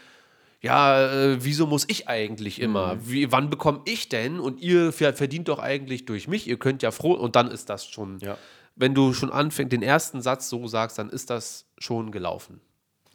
ja, 0.61 1.09
äh, 1.11 1.43
wieso 1.43 1.67
muss 1.67 1.85
ich 1.87 2.07
eigentlich 2.09 2.59
immer? 2.61 2.97
Wie, 3.07 3.31
wann 3.31 3.49
bekomme 3.49 3.81
ich 3.85 4.09
denn? 4.09 4.39
Und 4.39 4.59
ihr 4.59 4.91
ver- 4.91 5.13
verdient 5.13 5.47
doch 5.47 5.59
eigentlich 5.59 6.05
durch 6.05 6.27
mich. 6.27 6.47
Ihr 6.47 6.57
könnt 6.59 6.81
ja 6.83 6.91
froh. 6.91 7.13
Und 7.13 7.35
dann 7.35 7.49
ist 7.49 7.69
das 7.69 7.85
schon, 7.87 8.19
Ja. 8.19 8.37
wenn 8.75 8.93
du 8.93 9.13
schon 9.13 9.31
anfängst, 9.31 9.71
den 9.71 9.81
ersten 9.83 10.21
Satz 10.21 10.49
so 10.49 10.67
sagst, 10.67 10.97
dann 10.99 11.09
ist 11.09 11.29
das 11.29 11.65
schon 11.77 12.11
gelaufen. 12.11 12.59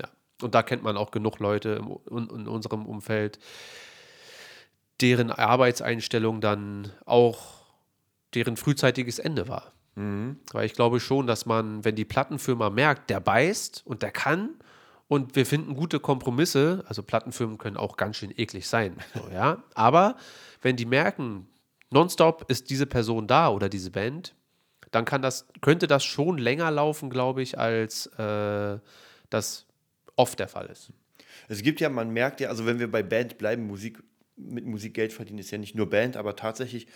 Ja. 0.01 0.09
Und 0.43 0.55
da 0.55 0.63
kennt 0.63 0.83
man 0.83 0.97
auch 0.97 1.11
genug 1.11 1.39
Leute 1.39 1.71
im, 1.81 1.99
in, 2.11 2.31
in 2.41 2.49
unserem 2.49 2.87
Umfeld, 2.87 3.39
deren 5.01 5.31
Arbeitseinstellung 5.31 6.41
dann 6.41 6.93
auch 7.05 7.65
deren 8.35 8.57
frühzeitiges 8.57 9.19
Ende 9.19 9.49
war. 9.49 9.73
Weil 9.97 10.67
ich 10.67 10.73
glaube 10.73 10.99
schon, 10.99 11.29
dass 11.29 11.47
man, 11.47 11.85
wenn 11.85 11.95
die 11.95 12.05
Plattenfirma 12.05 12.69
merkt, 12.71 13.11
der 13.11 13.21
beißt 13.21 13.83
und 13.85 14.03
der 14.03 14.11
kann 14.11 14.51
und 15.09 15.37
wir 15.37 15.47
finden 15.47 15.75
gute 15.75 16.01
Kompromisse, 16.01 16.85
also 16.89 17.03
Plattenfirmen 17.03 17.59
können 17.59 17.77
auch 17.77 17.97
ganz 17.97 18.17
schön 18.17 18.33
eklig 18.37 18.67
sein, 18.67 18.97
so, 19.15 19.29
ja. 19.33 19.63
Aber 19.75 20.17
wenn 20.63 20.77
die 20.77 20.87
merken, 20.87 21.49
nonstop 21.91 22.51
ist 22.51 22.71
diese 22.71 22.87
Person 22.87 23.27
da 23.27 23.49
oder 23.51 23.69
diese 23.69 23.91
Band, 23.91 24.35
dann 24.91 25.05
kann 25.05 25.23
das, 25.23 25.47
könnte 25.61 25.87
das 25.87 26.05
schon 26.05 26.39
länger 26.39 26.71
laufen, 26.71 27.11
glaube 27.11 27.43
ich, 27.43 27.59
als 27.59 28.07
äh, 28.19 28.79
das 29.31 29.67
oft 30.17 30.39
der 30.39 30.49
Fall 30.49 30.67
ist. 30.67 30.91
Es 31.49 31.63
gibt 31.63 31.81
ja, 31.81 31.89
man 31.89 32.11
merkt 32.11 32.41
ja, 32.41 32.49
also 32.49 32.65
wenn 32.65 32.79
wir 32.79 32.91
bei 32.91 33.03
Band 33.03 33.39
bleiben, 33.39 33.67
Musik, 33.67 34.03
mit 34.37 34.65
Musik 34.65 34.95
Geld 34.95 35.13
verdienen 35.13 35.39
ist 35.39 35.51
ja 35.51 35.59
nicht 35.59 35.75
nur 35.75 35.91
Band, 35.91 36.17
aber 36.17 36.37
tatsächlich 36.37 36.87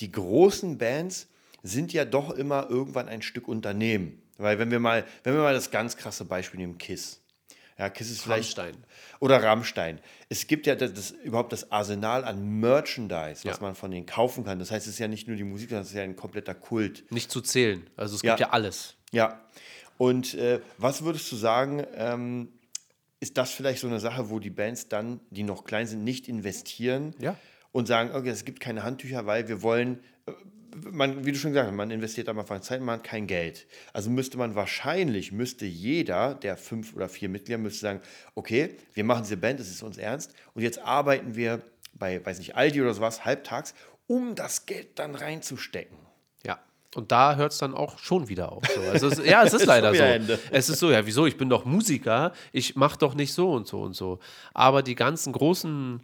die 0.00 0.10
großen 0.10 0.78
Bands, 0.78 1.28
sind 1.62 1.92
ja 1.92 2.04
doch 2.04 2.30
immer 2.30 2.68
irgendwann 2.68 3.08
ein 3.08 3.22
Stück 3.22 3.48
Unternehmen. 3.48 4.20
Weil 4.38 4.58
wenn 4.58 4.70
wir 4.70 4.80
mal, 4.80 5.04
wenn 5.22 5.34
wir 5.34 5.42
mal 5.42 5.54
das 5.54 5.70
ganz 5.70 5.96
krasse 5.96 6.24
Beispiel 6.24 6.58
nehmen, 6.58 6.78
KISS. 6.78 7.21
Ja, 7.78 7.88
KISS 7.88 8.10
ist 8.10 8.22
vielleicht. 8.22 8.58
Rammstein. 8.58 8.84
Oder 9.20 9.42
Rammstein. 9.42 9.98
Es 10.28 10.46
gibt 10.46 10.66
ja 10.66 10.74
das, 10.74 10.92
das, 10.92 11.10
überhaupt 11.10 11.52
das 11.52 11.70
Arsenal 11.72 12.24
an 12.24 12.60
Merchandise, 12.60 13.44
was 13.48 13.56
Ja. 13.56 13.62
man 13.62 13.74
von 13.74 13.90
denen 13.90 14.06
kaufen 14.06 14.44
kann. 14.44 14.58
Das 14.58 14.70
heißt, 14.70 14.86
es 14.86 14.94
ist 14.94 14.98
ja 14.98 15.08
nicht 15.08 15.26
nur 15.28 15.36
die 15.36 15.44
Musik, 15.44 15.70
sondern 15.70 15.82
es 15.82 15.88
ist 15.90 15.96
ja 15.96 16.02
ein 16.02 16.16
kompletter 16.16 16.54
Kult. 16.54 17.04
Nicht 17.10 17.30
zu 17.30 17.40
zählen. 17.40 17.88
Also 17.96 18.16
es 18.16 18.22
Ja. 18.22 18.32
gibt 18.34 18.40
ja 18.40 18.50
alles. 18.50 18.96
Ja. 19.12 19.40
Und 19.98 20.34
äh, 20.34 20.60
was 20.78 21.02
würdest 21.04 21.30
du 21.32 21.36
sagen, 21.36 21.84
ähm, 21.94 22.48
ist 23.20 23.38
das 23.38 23.50
vielleicht 23.52 23.80
so 23.80 23.86
eine 23.86 24.00
Sache, 24.00 24.30
wo 24.30 24.38
die 24.40 24.50
Bands 24.50 24.88
dann, 24.88 25.20
die 25.30 25.44
noch 25.44 25.64
klein 25.64 25.86
sind, 25.86 26.02
nicht 26.04 26.28
investieren 26.28 27.14
Ja. 27.20 27.36
und 27.70 27.86
sagen, 27.86 28.10
okay, 28.14 28.30
es 28.30 28.44
gibt 28.44 28.58
keine 28.60 28.82
Handtücher, 28.82 29.26
weil 29.26 29.46
wir 29.48 29.62
wollen, 29.62 30.00
äh, 30.26 30.32
man, 30.90 31.24
wie 31.24 31.32
du 31.32 31.38
schon 31.38 31.52
gesagt 31.52 31.68
hast, 31.68 31.76
man 31.76 31.90
investiert 31.90 32.28
am 32.28 32.38
Anfang 32.38 32.62
Zeit, 32.62 32.80
man 32.80 32.96
hat 32.96 33.04
kein 33.04 33.26
Geld. 33.26 33.66
Also 33.92 34.10
müsste 34.10 34.38
man 34.38 34.54
wahrscheinlich, 34.54 35.32
müsste 35.32 35.66
jeder 35.66 36.34
der 36.34 36.56
fünf 36.56 36.94
oder 36.94 37.08
vier 37.08 37.28
Mitglieder 37.28 37.58
müsste 37.58 37.80
sagen, 37.80 38.00
okay, 38.34 38.76
wir 38.94 39.04
machen 39.04 39.22
diese 39.24 39.36
Band, 39.36 39.60
das 39.60 39.68
ist 39.68 39.82
uns 39.82 39.98
ernst 39.98 40.32
und 40.54 40.62
jetzt 40.62 40.78
arbeiten 40.80 41.34
wir 41.34 41.62
bei, 41.94 42.24
weiß 42.24 42.38
nicht, 42.38 42.56
Aldi 42.56 42.80
oder 42.82 42.94
sowas, 42.94 43.24
halbtags, 43.24 43.74
um 44.06 44.34
das 44.34 44.66
Geld 44.66 44.98
dann 44.98 45.14
reinzustecken. 45.14 45.96
Ja. 46.44 46.58
Und 46.94 47.12
da 47.12 47.36
hört 47.36 47.52
es 47.52 47.58
dann 47.58 47.74
auch 47.74 47.98
schon 47.98 48.28
wieder 48.28 48.52
auf. 48.52 48.62
So. 48.74 48.80
Also 48.90 49.08
es, 49.08 49.18
ja, 49.26 49.42
es 49.44 49.52
ist 49.52 49.66
leider 49.66 49.94
so. 49.94 50.02
Ende. 50.02 50.38
Es 50.50 50.68
ist 50.68 50.78
so, 50.78 50.90
ja, 50.90 51.06
wieso? 51.06 51.26
Ich 51.26 51.36
bin 51.36 51.48
doch 51.48 51.64
Musiker, 51.64 52.32
ich 52.52 52.76
mache 52.76 52.98
doch 52.98 53.14
nicht 53.14 53.32
so 53.32 53.52
und 53.52 53.66
so 53.66 53.80
und 53.82 53.94
so. 53.94 54.18
Aber 54.54 54.82
die 54.82 54.94
ganzen 54.94 55.32
großen 55.32 56.00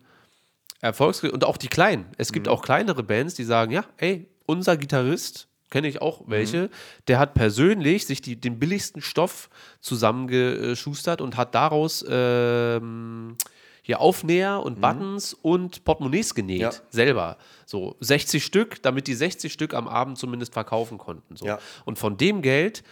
Erfolgs- 0.80 1.22
und 1.24 1.44
auch 1.44 1.56
die 1.56 1.68
kleinen. 1.68 2.06
Es 2.18 2.30
Mhm. 2.30 2.34
gibt 2.34 2.48
auch 2.48 2.62
kleinere 2.62 3.02
Bands, 3.02 3.34
die 3.34 3.44
sagen, 3.44 3.72
ja, 3.72 3.84
ey, 3.96 4.28
unser 4.48 4.76
Gitarrist, 4.76 5.46
kenne 5.70 5.86
ich 5.88 6.00
auch 6.00 6.22
welche, 6.26 6.62
Mhm. 6.62 6.68
der 7.08 7.18
hat 7.18 7.34
persönlich 7.34 8.06
sich 8.06 8.22
die, 8.22 8.36
den 8.36 8.58
billigsten 8.58 9.02
Stoff 9.02 9.50
zusammengeschustert 9.80 11.20
und 11.20 11.36
hat 11.36 11.54
daraus 11.54 12.04
ähm, 12.08 13.36
hier 13.82 14.00
Aufnäher 14.00 14.62
und 14.62 14.80
Buttons 14.80 15.34
und 15.34 15.84
Portemonnaies 15.84 16.34
genäht, 16.34 16.58
Mhm. 16.58 16.62
Ja. 16.62 16.72
selber. 16.90 17.36
So 17.66 17.96
60 18.00 18.44
Stück, 18.44 18.82
damit 18.82 19.06
die 19.06 19.14
60 19.14 19.52
Stück 19.52 19.74
am 19.74 19.88
Abend 19.88 20.18
zumindest 20.18 20.52
verkaufen 20.52 20.98
konnten. 20.98 21.36
So. 21.36 21.46
Ja. 21.46 21.58
Und 21.84 21.98
von 21.98 22.16
dem 22.16 22.42
Geld 22.42 22.82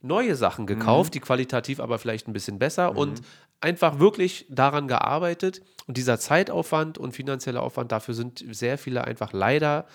neue 0.00 0.34
Sachen 0.34 0.66
gekauft, 0.66 1.10
Mhm. 1.10 1.12
die 1.12 1.20
qualitativ 1.20 1.80
aber 1.80 1.98
vielleicht 1.98 2.28
ein 2.28 2.32
bisschen 2.32 2.58
besser 2.58 2.96
und 2.96 3.20
einfach 3.60 3.98
wirklich 3.98 4.46
daran 4.50 4.88
gearbeitet. 4.88 5.62
Und 5.86 5.96
dieser 5.96 6.18
Zeitaufwand 6.18 6.98
und 6.98 7.12
finanzielle 7.12 7.60
Aufwand, 7.60 7.92
dafür 7.92 8.14
sind 8.14 8.44
sehr 8.50 8.78
viele 8.78 9.04
einfach 9.04 9.32
leider 9.32 9.86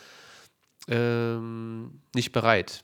ähm, 0.88 2.02
nicht 2.16 2.32
bereit. 2.32 2.84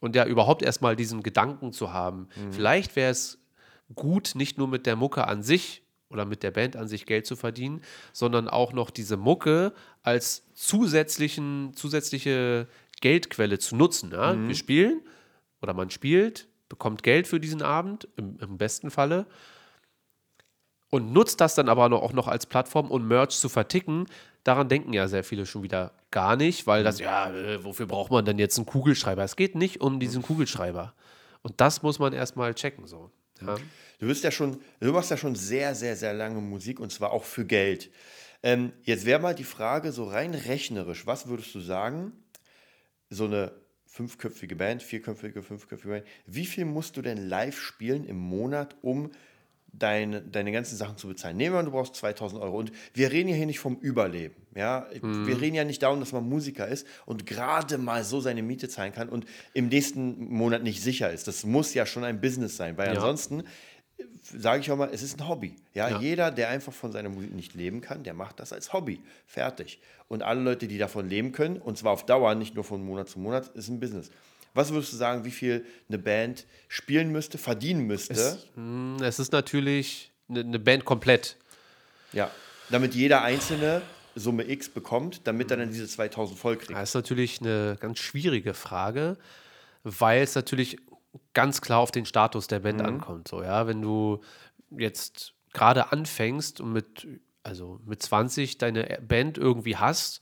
Und 0.00 0.16
ja, 0.16 0.26
überhaupt 0.26 0.62
erstmal 0.62 0.96
diesen 0.96 1.22
Gedanken 1.22 1.72
zu 1.72 1.92
haben. 1.92 2.28
Vielleicht 2.50 2.94
wäre 2.94 3.10
es 3.10 3.38
gut, 3.94 4.32
nicht 4.34 4.58
nur 4.58 4.68
mit 4.68 4.86
der 4.86 4.96
Mucke 4.96 5.26
an 5.26 5.42
sich 5.42 5.82
oder 6.10 6.24
mit 6.24 6.42
der 6.42 6.50
Band 6.50 6.76
an 6.76 6.88
sich 6.88 7.06
Geld 7.06 7.26
zu 7.26 7.36
verdienen, 7.36 7.80
sondern 8.12 8.48
auch 8.48 8.72
noch 8.72 8.90
diese 8.90 9.16
Mucke 9.16 9.72
als 10.02 10.44
zusätzlichen, 10.54 11.72
zusätzliche 11.74 12.68
Geldquelle 13.00 13.58
zu 13.58 13.76
nutzen. 13.76 14.10
Ja? 14.12 14.36
Wir 14.46 14.54
spielen 14.54 15.00
oder 15.62 15.74
man 15.74 15.90
spielt, 15.90 16.48
bekommt 16.68 17.02
Geld 17.02 17.26
für 17.26 17.40
diesen 17.40 17.62
Abend, 17.62 18.08
im, 18.16 18.38
im 18.40 18.58
besten 18.58 18.90
Falle, 18.90 19.26
und 20.90 21.12
nutzt 21.12 21.40
das 21.40 21.56
dann 21.56 21.68
aber 21.68 21.92
auch 21.92 22.12
noch 22.12 22.28
als 22.28 22.46
Plattform, 22.46 22.90
um 22.90 23.08
Merch 23.08 23.30
zu 23.30 23.48
verticken. 23.48 24.06
Daran 24.44 24.68
denken 24.68 24.92
ja 24.92 25.08
sehr 25.08 25.24
viele 25.24 25.44
schon 25.44 25.64
wieder 25.64 25.92
gar 26.14 26.36
nicht, 26.36 26.68
weil 26.68 26.84
das, 26.84 27.00
ja, 27.00 27.30
äh, 27.34 27.64
wofür 27.64 27.86
braucht 27.86 28.12
man 28.12 28.24
denn 28.24 28.38
jetzt 28.38 28.56
einen 28.56 28.66
Kugelschreiber? 28.66 29.24
Es 29.24 29.34
geht 29.34 29.56
nicht 29.56 29.80
um 29.80 29.98
diesen 29.98 30.22
Kugelschreiber. 30.22 30.94
Und 31.42 31.60
das 31.60 31.82
muss 31.82 31.98
man 31.98 32.12
erstmal 32.12 32.54
checken. 32.54 32.86
So. 32.86 33.10
Ja. 33.44 33.56
Du 33.98 34.06
bist 34.06 34.22
ja 34.22 34.30
schon, 34.30 34.60
du 34.78 34.92
machst 34.92 35.10
ja 35.10 35.16
schon 35.16 35.34
sehr, 35.34 35.74
sehr, 35.74 35.96
sehr 35.96 36.14
lange 36.14 36.40
Musik 36.40 36.78
und 36.78 36.92
zwar 36.92 37.10
auch 37.10 37.24
für 37.24 37.44
Geld. 37.44 37.90
Ähm, 38.44 38.72
jetzt 38.84 39.06
wäre 39.06 39.20
mal 39.20 39.34
die 39.34 39.44
Frage, 39.44 39.90
so 39.90 40.04
rein 40.04 40.34
rechnerisch, 40.34 41.04
was 41.04 41.26
würdest 41.26 41.52
du 41.54 41.60
sagen, 41.60 42.12
so 43.10 43.24
eine 43.24 43.52
fünfköpfige 43.86 44.54
Band, 44.54 44.82
vierköpfige, 44.82 45.42
fünfköpfige 45.42 45.94
Band, 45.94 46.06
wie 46.26 46.46
viel 46.46 46.64
musst 46.64 46.96
du 46.96 47.02
denn 47.02 47.28
live 47.28 47.58
spielen 47.58 48.04
im 48.04 48.18
Monat, 48.18 48.76
um 48.82 49.10
deine, 49.78 50.22
deine 50.22 50.52
ganzen 50.52 50.76
Sachen 50.76 50.96
zu 50.96 51.08
bezahlen? 51.08 51.36
Nehmen 51.36 51.54
wir 51.54 51.58
an, 51.60 51.64
du 51.66 51.70
brauchst 51.72 51.94
2000 51.96 52.40
Euro 52.40 52.58
und 52.58 52.72
wir 52.92 53.10
reden 53.12 53.28
ja 53.28 53.34
hier 53.36 53.46
nicht 53.46 53.58
vom 53.60 53.76
Überleben. 53.76 54.34
Ja? 54.54 54.86
Wir 55.02 55.40
reden 55.40 55.54
ja 55.56 55.64
nicht 55.64 55.82
darum, 55.82 56.00
dass 56.00 56.12
man 56.12 56.28
Musiker 56.28 56.68
ist 56.68 56.86
und 57.06 57.26
gerade 57.26 57.78
mal 57.78 58.04
so 58.04 58.20
seine 58.20 58.42
Miete 58.42 58.68
zahlen 58.68 58.92
kann 58.92 59.08
und 59.08 59.26
im 59.52 59.68
nächsten 59.68 60.32
Monat 60.32 60.62
nicht 60.62 60.82
sicher 60.82 61.10
ist. 61.12 61.26
Das 61.26 61.44
muss 61.44 61.74
ja 61.74 61.86
schon 61.86 62.04
ein 62.04 62.20
Business 62.20 62.56
sein, 62.56 62.76
weil 62.76 62.88
Ja. 62.88 62.94
ansonsten 62.94 63.44
sage 64.22 64.60
ich 64.60 64.70
auch 64.70 64.76
mal, 64.76 64.90
es 64.92 65.02
ist 65.02 65.20
ein 65.20 65.28
Hobby. 65.28 65.54
Ja? 65.72 65.88
Ja. 65.88 66.00
jeder, 66.00 66.30
der 66.30 66.48
einfach 66.48 66.72
von 66.72 66.90
seiner 66.92 67.08
Musik 67.08 67.32
nicht 67.34 67.54
leben 67.54 67.80
kann, 67.80 68.02
der 68.02 68.14
macht 68.14 68.40
das 68.40 68.52
als 68.52 68.72
Hobby. 68.72 69.00
Fertig. 69.26 69.80
Und 70.08 70.22
alle 70.22 70.40
Leute, 70.40 70.66
die 70.66 70.78
davon 70.78 71.08
leben 71.08 71.32
können, 71.32 71.58
und 71.58 71.78
zwar 71.78 71.92
auf 71.92 72.04
Dauer, 72.06 72.34
nicht 72.34 72.54
nur 72.54 72.64
von 72.64 72.84
Monat 72.84 73.08
zu 73.08 73.18
Monat, 73.20 73.48
ist 73.54 73.68
ein 73.68 73.80
Business. 73.80 74.10
Was 74.54 74.72
würdest 74.72 74.92
du 74.92 74.96
sagen, 74.96 75.24
wie 75.24 75.30
viel 75.30 75.66
eine 75.88 75.98
Band 75.98 76.46
spielen 76.68 77.10
müsste, 77.10 77.38
verdienen 77.38 77.86
müsste, 77.86 78.14
Es, 78.14 78.46
mh, 78.54 79.04
es 79.04 79.18
ist 79.18 79.32
natürlich 79.32 80.12
eine, 80.28 80.40
eine 80.40 80.58
Band 80.58 80.84
komplett. 80.84 81.36
ja, 82.12 82.30
damit 82.70 82.94
jeder 82.94 83.22
Einzelne 83.22 83.82
Summe 84.14 84.48
X 84.48 84.68
bekommt, 84.68 85.22
damit 85.24 85.50
er 85.50 85.56
dann 85.56 85.70
diese 85.70 85.88
2000 85.88 86.38
voll 86.38 86.56
kriegt? 86.56 86.78
Das 86.78 86.90
ist 86.90 86.94
natürlich 86.94 87.40
eine 87.40 87.76
ganz 87.80 87.98
schwierige 87.98 88.54
Frage, 88.54 89.18
weil 89.82 90.22
es 90.22 90.34
natürlich 90.36 90.78
ganz 91.32 91.60
klar 91.60 91.80
auf 91.80 91.90
den 91.90 92.06
Status 92.06 92.46
der 92.46 92.60
Band 92.60 92.80
ankommt. 92.80 93.28
So, 93.28 93.42
ja? 93.42 93.66
Wenn 93.66 93.82
du 93.82 94.20
jetzt 94.70 95.34
gerade 95.52 95.92
anfängst 95.92 96.60
und 96.60 96.72
mit, 96.72 97.06
also 97.42 97.80
mit 97.84 98.02
20 98.02 98.58
deine 98.58 98.98
Band 99.06 99.36
irgendwie 99.36 99.76
hast 99.76 100.20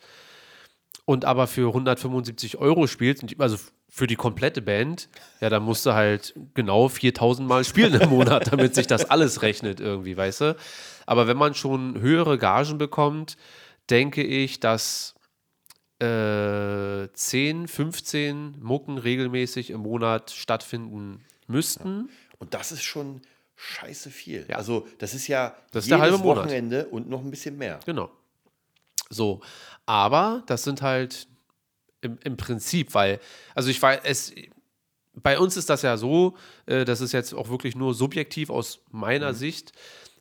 und 1.05 1.25
aber 1.25 1.47
für 1.47 1.69
175 1.69 2.57
Euro 2.59 2.87
spielst, 2.87 3.25
also 3.39 3.59
für 3.95 4.07
die 4.07 4.17
komplette 4.17 4.63
Band, 4.63 5.11
ja, 5.43 5.51
dann 5.51 5.65
musst 5.65 5.85
du 5.85 5.93
halt 5.93 6.33
genau 6.55 6.89
4000 6.89 7.47
Mal 7.47 7.63
spielen 7.63 8.01
im 8.01 8.09
Monat, 8.09 8.51
damit 8.51 8.75
sich 8.75 8.87
das 8.87 9.05
alles 9.11 9.43
rechnet 9.43 9.81
irgendwie, 9.81 10.17
weißt 10.17 10.41
du? 10.41 10.57
Aber 11.05 11.27
wenn 11.27 11.37
man 11.37 11.53
schon 11.53 12.01
höhere 12.01 12.39
Gagen 12.39 12.79
bekommt, 12.79 13.37
denke 13.91 14.23
ich, 14.23 14.61
dass 14.61 15.15
äh, 15.99 17.07
10, 17.13 17.69
15 17.69 18.57
Mucken 18.63 18.97
regelmäßig 18.97 19.69
im 19.69 19.83
Monat 19.83 20.31
stattfinden 20.31 21.23
müssten. 21.47 22.09
Und 22.39 22.55
das 22.55 22.73
ist 22.73 22.83
schon 22.85 23.21
scheiße 23.57 24.09
viel. 24.09 24.47
Ja. 24.49 24.57
Also, 24.57 24.89
das 25.01 25.13
ist 25.13 25.27
ja 25.27 25.55
Das 25.73 25.85
ist 25.85 25.91
der 25.91 26.01
halbe 26.01 26.17
Monat. 26.17 26.47
Wochenende 26.47 26.87
und 26.87 27.11
noch 27.11 27.21
ein 27.21 27.31
bisschen 27.31 27.59
mehr. 27.59 27.79
Genau. 27.85 28.11
So, 29.11 29.43
aber 29.85 30.45
das 30.47 30.65
sind 30.65 30.81
halt 30.81 31.29
im, 32.03 32.19
im 32.23 32.37
Prinzip, 32.37 32.95
weil, 32.95 33.19
also 33.55 33.71
ich 33.71 33.81
weiß, 33.81 34.01
es, 34.05 34.33
bei 35.15 35.39
uns 35.39 35.57
ist 35.57 35.71
das 35.71 35.83
ja 35.83 35.97
so, 35.97 36.37
äh, 36.67 36.85
das 36.85 37.01
ist 37.01 37.13
jetzt 37.13 37.35
auch 37.35 37.49
wirklich 37.49 37.75
nur 37.75 37.95
subjektiv 37.95 38.51
aus 38.51 38.81
meiner 38.91 39.35
Sicht. 39.35 39.73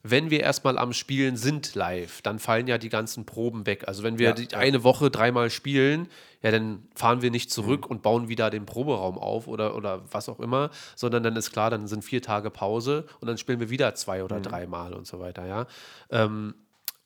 Wenn 0.03 0.31
wir 0.31 0.39
erstmal 0.39 0.79
am 0.79 0.93
Spielen 0.93 1.37
sind 1.37 1.75
live, 1.75 2.23
dann 2.23 2.39
fallen 2.39 2.65
ja 2.65 2.79
die 2.79 2.89
ganzen 2.89 3.25
Proben 3.27 3.67
weg. 3.67 3.87
Also 3.87 4.01
wenn 4.01 4.17
wir 4.17 4.29
Ja, 4.35 4.43
ja. 4.51 4.57
eine 4.57 4.83
Woche 4.83 5.11
dreimal 5.11 5.51
spielen, 5.51 6.07
ja, 6.41 6.49
dann 6.49 6.87
fahren 6.95 7.21
wir 7.21 7.29
nicht 7.29 7.51
zurück 7.51 7.85
und 7.85 8.01
bauen 8.01 8.27
wieder 8.27 8.49
den 8.49 8.65
Proberaum 8.65 9.19
auf 9.19 9.47
oder, 9.47 9.75
oder 9.75 10.01
was 10.11 10.27
auch 10.27 10.39
immer, 10.39 10.71
sondern 10.95 11.21
dann 11.21 11.35
ist 11.35 11.51
klar, 11.51 11.69
dann 11.69 11.87
sind 11.87 12.03
vier 12.03 12.23
Tage 12.23 12.49
Pause 12.49 13.05
und 13.19 13.27
dann 13.27 13.37
spielen 13.37 13.59
wir 13.59 13.69
wieder 13.69 13.93
zwei 13.93 14.23
oder 14.23 14.39
dreimal 14.39 14.93
und 14.93 15.05
so 15.05 15.19
weiter, 15.19 15.45
ja. 15.45 15.67
Ähm, 16.09 16.55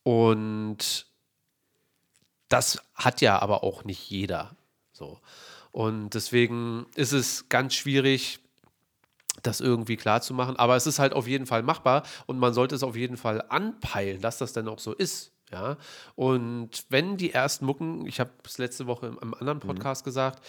und 0.04 1.08
das 2.48 2.82
hat 2.94 3.20
ja 3.20 3.40
aber 3.40 3.64
auch 3.64 3.84
nicht 3.84 4.10
jeder. 4.10 4.56
So. 4.96 5.20
Und 5.72 6.12
deswegen 6.12 6.86
ist 6.96 7.12
es 7.12 7.50
ganz 7.50 7.74
schwierig, 7.74 8.40
das 9.44 9.60
irgendwie 9.60 9.98
klar 9.98 10.22
zu 10.22 10.34
machen. 10.34 10.56
Aber 10.56 10.76
es 10.76 10.88
ist 10.88 11.00
halt 11.00 11.14
auf 11.14 11.28
jeden 11.28 11.46
Fall 11.46 11.64
machbar 11.64 12.04
und 12.26 12.40
man 12.40 12.54
sollte 12.54 12.76
es 12.76 12.84
auf 12.84 12.96
jeden 12.96 13.18
Fall 13.18 13.44
anpeilen, 13.50 14.22
dass 14.22 14.38
das 14.38 14.54
dann 14.54 14.68
auch 14.70 14.80
so 14.80 14.94
ist. 14.94 15.34
Ja. 15.52 15.78
Und 16.16 16.86
wenn 16.90 17.18
die 17.18 17.34
ersten 17.34 17.66
Mucken, 17.66 18.08
ich 18.08 18.20
habe 18.20 18.32
es 18.46 18.58
letzte 18.58 18.88
Woche 18.88 19.08
im, 19.08 19.20
im 19.22 19.34
anderen 19.34 19.60
Podcast 19.60 20.06
gesagt, 20.06 20.44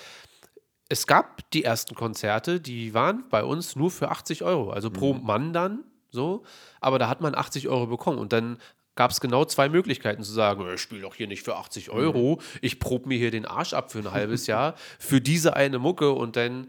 es 0.88 1.08
gab 1.08 1.50
die 1.50 1.64
ersten 1.64 1.96
Konzerte, 1.96 2.60
die 2.60 2.94
waren 2.94 3.28
bei 3.28 3.42
uns 3.42 3.74
nur 3.74 3.90
für 3.90 4.10
80 4.10 4.44
Euro, 4.44 4.70
also 4.70 4.90
pro 4.90 5.14
Mann 5.14 5.52
dann 5.52 5.82
so, 6.10 6.44
aber 6.80 7.00
da 7.00 7.08
hat 7.08 7.20
man 7.20 7.34
80 7.34 7.68
Euro 7.68 7.88
bekommen 7.88 8.18
und 8.18 8.32
dann 8.32 8.58
gab 8.96 9.12
es 9.12 9.20
genau 9.20 9.44
zwei 9.44 9.68
Möglichkeiten 9.68 10.22
zu 10.24 10.32
sagen, 10.32 10.66
ich 10.74 10.80
spiele 10.80 11.02
doch 11.02 11.14
hier 11.14 11.28
nicht 11.28 11.42
für 11.44 11.56
80 11.56 11.90
Euro, 11.90 12.40
ich 12.60 12.80
probe 12.80 13.08
mir 13.08 13.18
hier 13.18 13.30
den 13.30 13.46
Arsch 13.46 13.72
ab 13.74 13.92
für 13.92 13.98
ein 14.00 14.10
halbes 14.10 14.46
Jahr 14.48 14.74
für 14.98 15.20
diese 15.20 15.54
eine 15.54 15.78
Mucke 15.78 16.10
und 16.10 16.34
dann, 16.36 16.68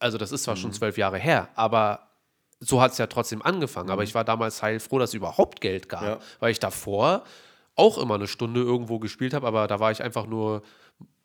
also 0.00 0.18
das 0.18 0.32
ist 0.32 0.42
zwar 0.44 0.56
schon 0.56 0.72
zwölf 0.72 0.98
Jahre 0.98 1.18
her, 1.18 1.48
aber 1.54 2.08
so 2.58 2.80
hat 2.80 2.92
es 2.92 2.98
ja 2.98 3.06
trotzdem 3.06 3.42
angefangen, 3.42 3.90
aber 3.90 4.02
ich 4.02 4.14
war 4.14 4.24
damals 4.24 4.62
heilfroh, 4.62 4.98
dass 4.98 5.10
es 5.10 5.14
überhaupt 5.14 5.60
Geld 5.60 5.88
gab, 5.88 6.02
Ja. 6.02 6.18
weil 6.40 6.50
ich 6.50 6.58
davor 6.58 7.22
auch 7.74 7.98
immer 7.98 8.14
eine 8.14 8.26
Stunde 8.26 8.62
irgendwo 8.62 8.98
gespielt 8.98 9.34
habe, 9.34 9.46
aber 9.46 9.66
da 9.66 9.78
war 9.78 9.90
ich 9.92 10.02
einfach 10.02 10.26
nur 10.26 10.62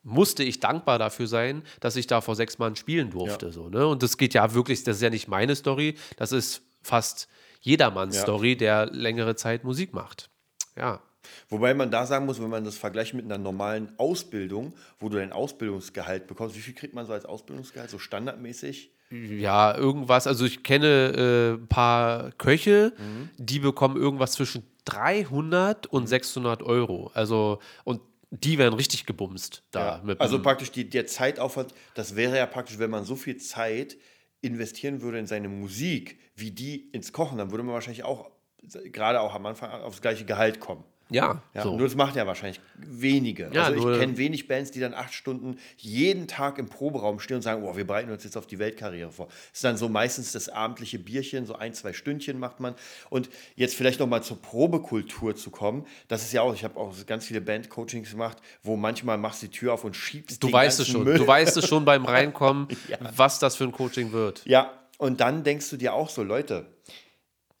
musste 0.04 0.42
ich 0.42 0.58
dankbar 0.58 0.98
dafür 0.98 1.28
sein, 1.28 1.62
dass 1.80 1.94
ich 1.96 2.08
da 2.08 2.20
vor 2.20 2.34
sechs 2.34 2.58
Mann 2.58 2.74
spielen 2.74 3.10
durfte. 3.10 3.46
Ja. 3.46 3.52
So, 3.52 3.68
ne? 3.68 3.86
Und 3.86 4.02
das 4.02 4.16
geht 4.16 4.34
ja 4.34 4.52
wirklich, 4.52 4.82
das 4.82 4.96
ist 4.96 5.02
ja 5.02 5.10
nicht 5.10 5.28
meine 5.28 5.54
Story, 5.54 5.94
das 6.16 6.32
ist 6.32 6.62
fast 6.82 7.28
jedermanns 7.60 8.16
Ja. 8.16 8.22
Story, 8.22 8.56
der 8.56 8.86
längere 8.86 9.36
Zeit 9.36 9.62
Musik 9.62 9.94
macht. 9.94 10.28
Ja. 10.76 11.00
Wobei 11.48 11.72
man 11.74 11.90
da 11.90 12.04
sagen 12.06 12.26
muss, 12.26 12.40
wenn 12.40 12.50
man 12.50 12.64
das 12.64 12.76
vergleicht 12.76 13.14
mit 13.14 13.24
einer 13.24 13.38
normalen 13.38 13.92
Ausbildung, 13.96 14.74
wo 14.98 15.08
du 15.08 15.18
dein 15.18 15.32
Ausbildungsgehalt 15.32 16.26
bekommst, 16.26 16.56
wie 16.56 16.60
viel 16.60 16.74
kriegt 16.74 16.94
man 16.94 17.06
so 17.06 17.12
als 17.12 17.24
Ausbildungsgehalt, 17.24 17.90
so 17.90 17.98
standardmäßig? 17.98 18.90
Ja, 19.10 19.76
irgendwas. 19.76 20.26
Also 20.26 20.44
ich 20.46 20.62
kenne 20.62 20.88
äh, 20.88 21.62
ein 21.62 21.68
paar 21.68 22.32
Köche, 22.32 22.92
die 23.36 23.58
bekommen 23.58 23.96
irgendwas 23.96 24.32
zwischen 24.32 24.64
300 24.86 25.86
und 25.86 26.08
600 26.08 26.62
Euro. 26.62 27.10
Also 27.14 27.60
und 27.84 28.00
die 28.30 28.56
werden 28.56 28.74
richtig 28.74 29.04
gebumst 29.04 29.62
da. 29.70 29.96
Ja. 29.96 30.02
Mit 30.02 30.20
Also 30.20 30.40
praktisch 30.40 30.72
die, 30.72 30.88
der 30.88 31.06
Zeitaufwand, 31.06 31.74
das 31.94 32.16
wäre 32.16 32.38
ja 32.38 32.46
praktisch, 32.46 32.78
wenn 32.78 32.90
man 32.90 33.04
so 33.04 33.14
viel 33.14 33.36
Zeit 33.36 33.98
investieren 34.40 35.02
würde 35.02 35.18
in 35.18 35.26
seine 35.26 35.48
Musik, 35.48 36.18
wie 36.34 36.50
die 36.50 36.88
ins 36.92 37.12
Kochen, 37.12 37.36
dann 37.38 37.50
würde 37.50 37.62
man 37.62 37.74
wahrscheinlich 37.74 38.04
auch, 38.04 38.30
gerade 38.92 39.20
auch 39.20 39.34
am 39.34 39.46
Anfang, 39.46 39.70
aufs 39.82 40.00
gleiche 40.00 40.24
Gehalt 40.24 40.60
kommen. 40.60 40.84
ja, 41.10 41.42
Ja, 41.54 41.64
so. 41.64 41.76
Nur 41.76 41.86
das 41.86 41.94
macht 41.94 42.16
ja 42.16 42.26
wahrscheinlich 42.26 42.60
wenige. 42.76 43.50
Ja, 43.52 43.64
also 43.64 43.90
ich 43.90 43.98
kenne 43.98 44.16
wenig 44.16 44.48
Bands, 44.48 44.70
die 44.70 44.80
dann 44.80 44.94
acht 44.94 45.12
Stunden 45.12 45.58
jeden 45.76 46.26
Tag 46.26 46.58
im 46.58 46.68
Proberaum 46.68 47.20
stehen 47.20 47.36
und 47.36 47.42
sagen, 47.42 47.64
oh, 47.64 47.76
wir 47.76 47.86
bereiten 47.86 48.10
uns 48.10 48.24
jetzt 48.24 48.36
auf 48.36 48.46
die 48.46 48.58
Weltkarriere 48.58 49.10
vor. 49.10 49.26
Das 49.26 49.36
ist 49.54 49.64
dann 49.64 49.76
so 49.76 49.88
meistens 49.88 50.32
das 50.32 50.48
abendliche 50.48 50.98
Bierchen, 50.98 51.44
so 51.44 51.54
ein, 51.54 51.74
zwei 51.74 51.92
Stündchen 51.92 52.38
macht 52.38 52.60
man. 52.60 52.74
Und 53.10 53.28
jetzt 53.56 53.74
vielleicht 53.74 54.00
nochmal 54.00 54.22
zur 54.22 54.40
Probekultur 54.40 55.36
zu 55.36 55.50
kommen, 55.50 55.86
das 56.08 56.22
ist 56.22 56.32
ja 56.32 56.42
auch, 56.42 56.54
ich 56.54 56.64
habe 56.64 56.78
auch 56.78 56.94
ganz 57.06 57.26
viele 57.26 57.40
Bandcoachings 57.40 58.10
gemacht, 58.12 58.38
wo 58.62 58.76
manchmal 58.76 59.18
machst 59.18 59.42
du 59.42 59.46
die 59.46 59.52
Tür 59.52 59.74
auf 59.74 59.84
und 59.84 59.94
schiebst 59.94 60.42
Du 60.42 60.50
weißt 60.50 60.80
es 60.80 60.88
schon. 60.88 61.04
Müll. 61.04 61.18
Du 61.18 61.26
weißt 61.26 61.56
es 61.56 61.68
schon 61.68 61.84
beim 61.84 62.04
Reinkommen, 62.12 62.68
was 63.14 63.38
das 63.38 63.56
für 63.56 63.64
ein 63.64 63.72
Coaching 63.72 64.12
wird. 64.12 64.42
Ja, 64.46 64.72
und 64.98 65.20
dann 65.20 65.42
denkst 65.42 65.68
du 65.68 65.76
dir 65.76 65.94
auch 65.94 66.08
so, 66.08 66.22
Leute, 66.22 66.66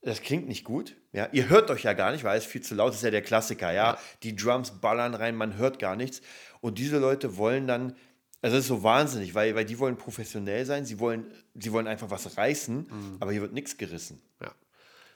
das 0.02 0.20
klingt 0.20 0.48
nicht 0.48 0.64
gut. 0.64 0.96
Ja, 1.12 1.28
ihr 1.32 1.48
hört 1.48 1.70
euch 1.70 1.84
ja 1.84 1.92
gar 1.92 2.12
nicht, 2.12 2.24
weil 2.24 2.36
es 2.36 2.44
viel 2.44 2.60
zu 2.60 2.74
laut 2.74 2.90
ist, 2.90 2.96
ist 2.96 3.04
ja 3.04 3.10
der 3.10 3.22
Klassiker. 3.22 3.72
Ja, 3.72 3.98
die 4.22 4.34
Drums 4.34 4.80
ballern 4.80 5.14
rein, 5.14 5.36
man 5.36 5.56
hört 5.56 5.78
gar 5.78 5.96
nichts. 5.96 6.22
Und 6.60 6.78
diese 6.78 6.98
Leute 6.98 7.36
wollen 7.36 7.66
dann, 7.66 7.94
also 8.40 8.56
das 8.56 8.64
ist 8.64 8.68
so 8.68 8.82
wahnsinnig, 8.82 9.34
weil, 9.34 9.54
weil 9.54 9.64
die 9.64 9.78
wollen 9.78 9.96
professionell 9.96 10.66
sein, 10.66 10.84
sie 10.84 10.98
wollen, 10.98 11.32
sie 11.54 11.72
wollen 11.72 11.86
einfach 11.86 12.10
was 12.10 12.36
reißen, 12.36 13.16
aber 13.20 13.32
hier 13.32 13.42
wird 13.42 13.52
nichts 13.52 13.76
gerissen. 13.76 14.20
Ja. 14.40 14.52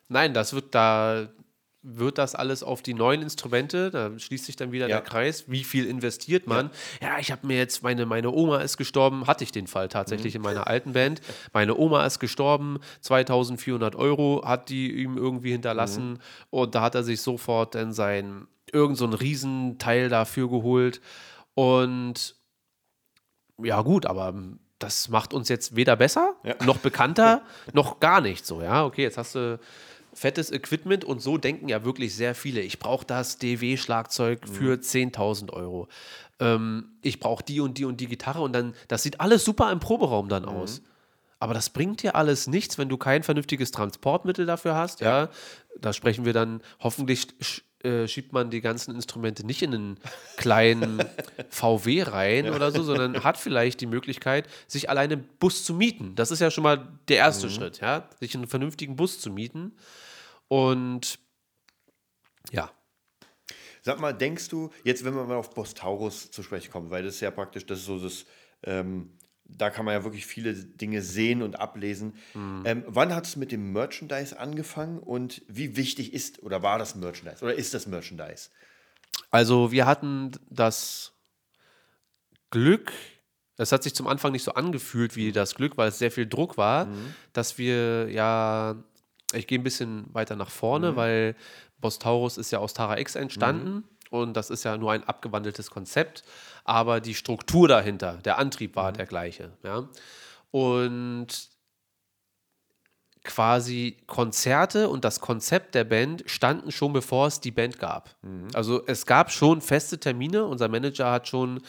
Nein, 0.09 0.35
das 0.35 0.53
wird 0.53 0.75
da 0.75 1.29
wird 1.89 2.19
das 2.19 2.35
alles 2.35 2.65
auf 2.65 2.83
die 2.83 2.95
neuen 2.95 3.23
Instrumente, 3.23 3.91
da 3.93 4.19
schließt 4.19 4.45
sich 4.47 4.57
dann 4.57 4.73
wieder 4.73 4.89
Ja. 4.89 4.97
der 4.97 5.05
Kreis, 5.05 5.45
wie 5.47 5.63
viel 5.63 5.87
investiert 5.87 6.49
man? 6.49 6.71
Ja, 7.01 7.19
ich 7.21 7.31
habe 7.31 7.47
mir 7.47 7.57
jetzt, 7.59 7.85
meine, 7.85 8.07
meine 8.07 8.33
Oma 8.33 8.59
ist 8.59 8.77
gestorben, 8.77 9.29
hatte 9.29 9.45
ich 9.45 9.53
den 9.53 9.69
Fall 9.69 9.89
tatsächlich 9.89 10.35
Mhm. 10.35 10.39
in 10.39 10.43
meiner 10.43 10.67
alten 10.67 10.95
Band. 10.95 11.21
Meine 11.53 11.77
Oma 11.77 12.05
ist 12.05 12.19
gestorben, 12.19 12.81
2400 13.03 13.95
Euro 13.95 14.43
hat 14.45 14.69
die 14.69 14.91
ihm 15.01 15.17
irgendwie 15.17 15.53
hinterlassen 15.53 16.15
Mhm. 16.15 16.19
und 16.51 16.75
da 16.75 16.83
hat 16.83 16.97
er 16.97 17.05
sich 17.05 17.21
sofort 17.21 17.77
dann 17.77 17.93
sein, 17.93 18.49
irgend 18.73 18.99
so 18.99 19.07
ein 19.07 19.13
Riesenteil 19.13 20.09
dafür 20.09 20.49
geholt 20.51 21.01
und 21.55 22.35
ja 23.63 23.81
gut, 23.83 24.07
aber 24.07 24.35
das 24.79 25.09
macht 25.09 25.33
uns 25.33 25.49
jetzt 25.49 25.77
weder 25.77 25.97
besser, 25.97 26.35
noch 26.65 26.79
bekannter, 26.79 27.43
noch 27.73 28.01
gar 28.01 28.21
nicht 28.21 28.45
so, 28.45 28.61
ja. 28.61 28.85
Okay, 28.85 29.03
jetzt 29.03 29.17
hast 29.19 29.35
du 29.37 29.59
fettes 30.17 30.51
Equipment 30.51 31.05
und 31.05 31.21
so 31.21 31.37
denken 31.37 31.69
ja 31.69 31.85
wirklich 31.85 32.15
sehr 32.15 32.35
viele. 32.35 32.61
Ich 32.63 32.79
brauche 32.79 33.05
das 33.05 33.39
DW-Schlagzeug 33.39 34.49
für 34.49 34.79
10.000 34.79 35.53
Euro. 35.53 35.89
Ähm, 36.41 36.97
ich 37.03 37.21
brauche 37.21 37.45
die 37.45 37.61
und 37.61 37.79
die 37.79 37.85
und 37.85 38.01
die 38.01 38.07
Gitarre 38.07 38.41
und 38.41 38.53
dann, 38.53 38.75
das 38.89 39.03
sieht 39.03 39.21
alles 39.21 39.45
super 39.45 39.71
im 39.71 39.79
Proberaum 39.79 40.29
dann 40.29 40.45
aus. 40.45 40.83
Aber 41.39 41.53
das 41.53 41.69
bringt 41.69 42.03
dir 42.03 42.17
alles 42.17 42.47
nichts, 42.47 42.79
wenn 42.79 42.89
du 42.89 42.97
kein 42.97 43.23
vernünftiges 43.23 43.71
Transportmittel 43.71 44.47
dafür 44.47 44.75
hast. 44.75 45.01
Ja, 45.01 45.29
da 45.79 45.93
sprechen 45.93 46.25
wir 46.25 46.33
dann, 46.33 46.63
hoffentlich 46.81 47.29
äh, 47.87 48.09
schiebt 48.09 48.33
man 48.33 48.51
die 48.51 48.61
ganzen 48.61 48.95
Instrumente 48.95 49.47
nicht 49.47 49.63
in 49.63 49.75
einen 49.75 50.01
kleinen 50.37 51.03
VW 51.51 52.03
rein 52.03 52.51
oder 52.51 52.73
so, 52.73 52.83
sondern 52.83 53.23
hat 53.25 53.39
vielleicht 53.39 53.81
die 53.81 53.87
Möglichkeit, 53.87 54.49
sich 54.67 54.91
alleine 54.91 55.15
einen 55.15 55.29
Bus 55.39 55.65
zu 55.65 55.73
mieten. 55.73 56.15
Das 56.17 56.31
ist 56.31 56.41
ja 56.41 56.51
schon 56.51 56.65
mal 56.65 56.89
der 57.09 57.19
erste 57.19 57.49
Schritt, 57.49 57.81
ja, 57.81 58.09
sich 58.21 58.35
einen 58.35 58.49
vernünftigen 58.49 58.97
Bus 58.97 59.21
zu 59.21 59.31
mieten. 59.31 59.73
Und 60.49 61.19
ja, 62.53 62.71
Sag 63.87 64.01
mal, 64.01 64.13
denkst 64.13 64.49
du, 64.49 64.71
jetzt 64.83 65.05
wenn 65.05 65.15
wir 65.15 65.23
mal 65.23 65.37
auf 65.37 65.55
Bostaurus 65.55 66.33
zu 66.33 66.43
sprechen 66.43 66.73
kommen, 66.73 66.91
weil 66.91 67.05
das 67.05 67.15
ist 67.15 67.21
ja 67.21 67.31
praktisch, 67.31 67.67
das 67.67 67.79
ist 67.79 67.87
so 67.87 68.01
das, 68.01 68.27
ähm, 68.65 69.13
da 69.49 69.71
kann 69.71 69.85
man 69.85 69.95
ja 69.95 70.05
wirklich 70.05 70.27
viele 70.27 70.55
Dinge 70.55 71.03
sehen 71.03 71.43
und 71.43 71.59
ablesen. 71.59 72.15
Ähm, 72.65 72.85
wann 72.87 73.15
hat 73.15 73.27
es 73.27 73.37
mit 73.37 73.53
dem 73.53 73.73
Merchandise 73.73 74.39
angefangen 74.39 74.99
und 74.99 75.43
wie 75.49 75.77
wichtig 75.77 76.13
ist 76.13 76.43
oder 76.43 76.63
war 76.63 76.79
das 76.79 76.95
Merchandise 76.95 77.45
oder 77.45 77.55
ist 77.55 77.75
das 77.75 77.87
Merchandise? 77.87 78.51
Also 79.31 79.73
wir 79.73 79.87
hatten 79.87 80.33
das 80.51 81.13
Glück, 82.51 82.93
das 83.57 83.73
hat 83.73 83.83
sich 83.83 83.95
zum 83.95 84.07
Anfang 84.07 84.33
nicht 84.33 84.45
so 84.45 84.53
angefühlt 84.53 85.17
wie 85.17 85.33
das 85.33 85.55
Glück, 85.55 85.77
weil 85.77 85.89
es 85.89 85.99
sehr 85.99 86.11
viel 86.11 86.27
Druck 86.27 86.57
war, 86.57 86.89
dass 87.33 87.59
wir 87.59 88.11
ja, 88.11 88.77
ich 89.33 89.47
gehe 89.47 89.59
ein 89.59 89.65
bisschen 89.65 90.07
weiter 90.13 90.37
nach 90.37 90.51
vorne, 90.51 90.97
weil 90.97 91.35
Bostaurus 91.81 92.39
ist 92.39 92.51
ja 92.51 92.59
aus 92.59 92.75
Tara 92.75 92.99
X 92.99 93.15
entstanden 93.15 93.85
und 94.11 94.35
das 94.35 94.51
ist 94.51 94.65
ja 94.65 94.77
nur 94.77 94.93
ein 94.93 95.05
abgewandeltes 95.05 95.71
Konzept, 95.71 96.25
aber 96.65 97.01
die 97.01 97.15
Struktur 97.15 97.69
dahinter, 97.69 98.19
der 98.25 98.39
Antrieb 98.39 98.77
war 98.77 98.93
der 98.93 99.07
gleiche. 99.07 99.53
Ja? 99.63 99.89
Und 100.51 101.51
quasi 103.27 103.97
Konzerte 104.07 104.89
und 104.89 105.05
das 105.05 105.21
Konzept 105.21 105.75
der 105.75 105.85
Band 105.85 106.23
standen 106.27 106.71
schon 106.71 106.93
bevor 106.93 107.27
es 107.27 107.41
die 107.41 107.51
Band 107.51 107.79
gab. 107.79 108.15
Also 108.55 108.87
es 108.87 109.05
gab 109.05 109.31
schon 109.33 109.61
feste 109.61 109.99
Termine. 109.99 110.45
Unser 110.45 110.69
Manager 110.69 111.11
hat 111.11 111.29
schon 111.29 111.61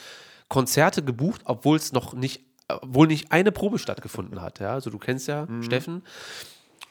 Konzerte 0.48 1.02
gebucht, 1.02 1.42
obwohl 1.44 1.76
es 1.76 1.92
noch 1.92 2.14
nicht, 2.14 2.42
obwohl 2.68 3.08
nicht 3.08 3.32
eine 3.32 3.50
Probe 3.52 3.78
stattgefunden 3.78 4.40
hat. 4.40 4.60
Ja? 4.60 4.72
Also 4.72 4.90
du 4.90 4.98
kennst 4.98 5.26
ja 5.28 5.48
Steffen. 5.60 6.04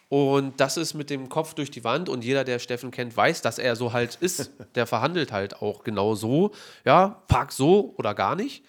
Und 0.10 0.60
das 0.62 0.78
ist 0.78 0.94
mit 0.94 1.10
dem 1.10 1.28
Kopf 1.28 1.54
durch 1.54 1.70
die 1.70 1.84
Wand 1.84 2.08
und 2.08 2.24
jeder, 2.24 2.46
der 2.46 2.60
Steffen 2.60 2.92
kennt, 2.92 3.16
weiß, 3.16 3.42
dass 3.42 3.60
er 3.60 3.76
so 3.76 3.92
halt 3.92 4.16
ist. 4.16 4.52
Der 4.76 4.88
verhandelt 4.88 5.32
halt 5.32 5.62
auch 5.62 5.84
genau 5.84 6.16
so. 6.16 6.52
Ja, 6.86 7.24
pack 7.28 7.52
so 7.52 7.94
oder 7.98 8.14
gar 8.14 8.36
nicht. 8.36 8.64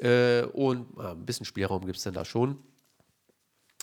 Äh, 0.00 0.42
und 0.42 0.86
äh, 0.98 1.08
ein 1.08 1.26
bisschen 1.26 1.46
Spielraum 1.46 1.84
gibt 1.84 1.96
es 1.96 2.04
denn 2.04 2.14
da 2.14 2.24
schon. 2.24 2.58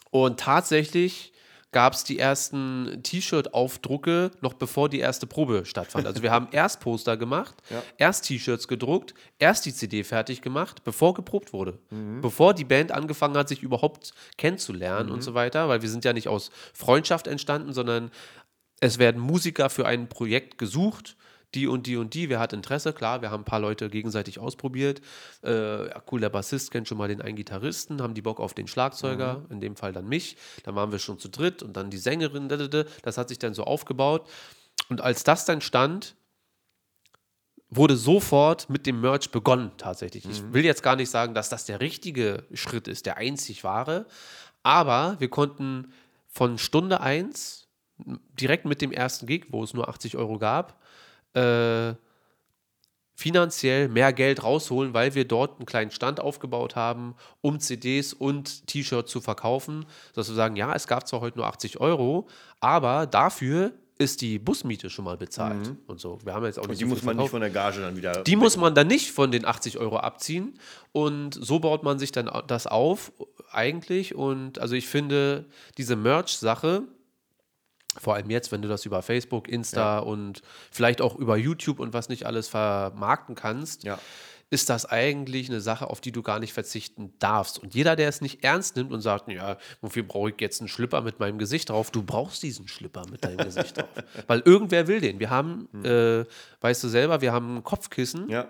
Und 0.10 0.40
tatsächlich 0.40 1.34
gab 1.72 1.94
es 1.94 2.04
die 2.04 2.18
ersten 2.18 3.02
T-Shirt-Aufdrucke 3.04 4.32
noch 4.42 4.54
bevor 4.54 4.90
die 4.90 5.00
erste 5.00 5.28
Probe 5.28 5.66
stattfand. 5.66 6.08
Also 6.08 6.24
wir 6.24 6.32
haben 6.32 6.48
erst 6.52 6.80
Poster 6.80 7.16
gemacht, 7.16 7.56
erst 7.98 8.26
T-Shirts 8.26 8.68
gedruckt, 8.68 9.14
erst 9.38 9.66
die 9.66 9.74
CD 9.74 10.04
fertig 10.04 10.42
gemacht, 10.42 10.84
bevor 10.84 11.14
geprobt 11.14 11.54
wurde. 11.54 11.78
Bevor 12.22 12.54
die 12.54 12.66
Band 12.66 12.92
angefangen 12.92 13.38
hat, 13.38 13.50
sich 13.50 13.62
überhaupt 13.62 14.14
kennenzulernen 14.38 15.12
und 15.12 15.22
so 15.22 15.34
weiter, 15.34 15.70
weil 15.70 15.82
wir 15.82 15.90
sind 15.90 16.06
ja 16.06 16.14
nicht 16.14 16.28
aus 16.28 16.50
Freundschaft 16.74 17.28
entstanden, 17.28 17.74
sondern 17.74 18.12
es 18.80 18.98
werden 18.98 19.22
Musiker 19.22 19.70
für 19.70 19.86
ein 19.86 20.10
Projekt 20.10 20.58
gesucht. 20.58 21.18
Die 21.56 21.68
und 21.68 21.88
die 21.88 21.98
und 21.98 22.14
die, 22.14 22.30
wer 22.30 22.40
hat 22.40 22.54
Interesse? 22.54 22.94
Klar, 22.94 23.22
wir 23.22 23.32
haben 23.32 23.42
ein 23.42 23.46
paar 23.46 23.60
Leute 23.60 23.90
gegenseitig 23.90 24.40
ausprobiert. 24.40 25.02
Äh, 25.44 25.88
ja, 25.90 26.04
cool, 26.12 26.20
der 26.20 26.30
Bassist 26.30 26.70
kennt 26.72 26.88
schon 26.88 26.98
mal 26.98 27.08
den 27.08 27.22
einen 27.22 27.36
Gitarristen, 27.36 28.02
haben 28.02 28.14
die 28.14 28.22
Bock 28.22 28.40
auf 28.40 28.54
den 28.54 28.68
Schlagzeuger, 28.68 29.46
in 29.50 29.60
dem 29.60 29.76
Fall 29.76 29.92
dann 29.92 30.08
mich. 30.08 30.38
Dann 30.64 30.76
waren 30.76 30.92
wir 30.92 31.00
schon 31.00 31.18
zu 31.18 31.28
dritt 31.28 31.64
und 31.64 31.76
dann 31.76 31.90
die 31.90 31.98
Sängerin. 31.98 32.50
Das 33.02 33.18
hat 33.18 33.30
sich 33.30 33.40
dann 33.40 33.54
so 33.54 33.64
aufgebaut. 33.64 34.28
Und 34.90 35.02
als 35.02 35.24
das 35.24 35.46
dann 35.46 35.62
stand, 35.62 36.16
wurde 37.70 37.96
sofort 37.96 38.70
mit 38.70 38.86
dem 38.86 39.02
Merch 39.02 39.32
begonnen, 39.32 39.72
tatsächlich. 39.78 40.26
Ich 40.26 40.54
will 40.54 40.66
jetzt 40.66 40.84
gar 40.84 40.96
nicht 40.96 41.10
sagen, 41.10 41.34
dass 41.34 41.50
das 41.50 41.66
der 41.66 41.80
richtige 41.80 42.44
Schritt 42.54 42.88
ist, 42.88 43.06
der 43.06 43.18
einzig 43.18 43.64
wahre, 43.64 44.06
aber 44.64 45.16
wir 45.20 45.30
konnten 45.30 45.94
von 46.28 46.58
Stunde 46.58 47.02
1 47.02 47.68
direkt 48.40 48.66
mit 48.66 48.82
dem 48.82 48.92
ersten 48.92 49.28
Gig, 49.28 49.48
wo 49.50 49.64
es 49.64 49.74
nur 49.74 49.88
80 49.88 50.18
Euro 50.18 50.40
gab, 50.40 50.82
äh, 51.40 51.96
finanziell 53.16 53.90
mehr 53.90 54.14
Geld 54.14 54.44
rausholen, 54.44 54.94
weil 54.94 55.14
wir 55.14 55.26
dort 55.26 55.58
einen 55.58 55.66
kleinen 55.66 55.92
Stand 55.92 56.22
aufgebaut 56.22 56.76
haben, 56.78 57.16
um 57.42 57.60
CDs 57.60 58.14
und 58.14 58.66
T-Shirts 58.68 59.12
zu 59.12 59.20
verkaufen, 59.20 59.86
dass 60.14 60.30
wir 60.30 60.36
sagen, 60.36 60.56
ja, 60.56 60.74
es 60.74 60.88
gab 60.88 61.06
zwar 61.08 61.20
heute 61.20 61.38
nur 61.38 61.48
80 61.48 61.82
Euro, 61.82 62.28
aber 62.62 63.08
dafür 63.08 63.74
ist 63.98 64.22
die 64.22 64.40
Busmiete 64.40 64.90
schon 64.90 65.04
mal 65.04 65.18
bezahlt 65.18 65.76
und 65.88 66.00
so. 66.00 66.20
Wir 66.24 66.34
haben 66.34 66.46
jetzt 66.46 66.58
auch 66.58 66.64
nicht 66.64 66.72
Und 66.72 66.80
die 66.80 66.86
so 66.86 66.90
muss 66.90 67.04
man 67.04 67.18
nicht 67.18 67.30
verkauft. 67.30 67.32
von 67.32 67.42
der 67.42 67.50
Gage 67.50 67.82
dann 67.82 67.98
wieder. 67.98 68.24
Die 68.24 68.38
muss 68.38 68.56
man 68.56 68.74
dann 68.74 68.88
nicht 68.88 69.12
von 69.12 69.30
den 69.30 69.44
80 69.44 69.78
Euro 69.78 69.98
abziehen. 69.98 70.58
Und 70.94 71.34
so 71.34 71.60
baut 71.60 71.84
man 71.84 72.00
sich 72.00 72.14
dann 72.14 72.32
das 72.48 72.66
auf, 72.66 73.12
eigentlich. 73.52 74.16
Und 74.16 74.60
also 74.60 74.76
ich 74.76 74.88
finde, 74.88 75.44
diese 75.78 75.98
Merch-Sache, 75.98 76.84
vor 77.98 78.16
allem 78.16 78.30
jetzt, 78.30 78.52
wenn 78.52 78.62
du 78.62 78.68
das 78.68 78.86
über 78.86 79.02
Facebook, 79.02 79.48
Insta 79.48 80.00
und 80.00 80.42
vielleicht 80.72 81.02
auch 81.02 81.16
über 81.16 81.38
YouTube 81.38 81.80
und 81.80 81.94
was 81.94 82.10
nicht 82.10 82.26
alles 82.26 82.48
vermarkten 82.48 83.36
kannst, 83.36 83.84
Ja. 83.84 83.98
ist 84.52 84.70
das 84.70 84.86
eigentlich 84.86 85.50
eine 85.50 85.60
Sache, 85.62 85.90
auf 85.90 86.00
die 86.02 86.12
du 86.12 86.22
gar 86.22 86.40
nicht 86.40 86.54
verzichten 86.54 87.14
darfst. 87.20 87.60
Und 87.60 87.74
jeder, 87.76 87.96
der 87.96 88.10
es 88.10 88.22
nicht 88.22 88.44
ernst 88.44 88.76
nimmt 88.76 88.92
und 88.92 89.02
sagt, 89.02 89.28
ja, 89.30 89.58
wofür 89.82 90.04
brauche 90.04 90.30
ich 90.30 90.36
jetzt 90.40 90.62
einen 90.62 90.68
Schlipper 90.68 91.02
mit 91.02 91.20
meinem 91.20 91.38
Gesicht 91.40 91.70
drauf? 91.70 91.92
Du 91.92 92.04
brauchst 92.04 92.42
diesen 92.44 92.68
Schlipper 92.68 93.04
mit 93.12 93.24
deinem 93.26 93.38
Gesicht 93.38 93.78
drauf. 93.78 93.90
Weil 94.28 94.40
irgendwer 94.42 94.88
will 94.88 95.02
den. 95.02 95.20
Wir 95.20 95.30
haben, 95.32 95.68
äh, 95.84 96.26
weißt 96.62 96.84
du 96.84 96.88
selber, 96.90 97.22
wir 97.22 97.32
haben 97.34 97.64
Kopfkissen. 97.64 98.30
Ja. 98.30 98.48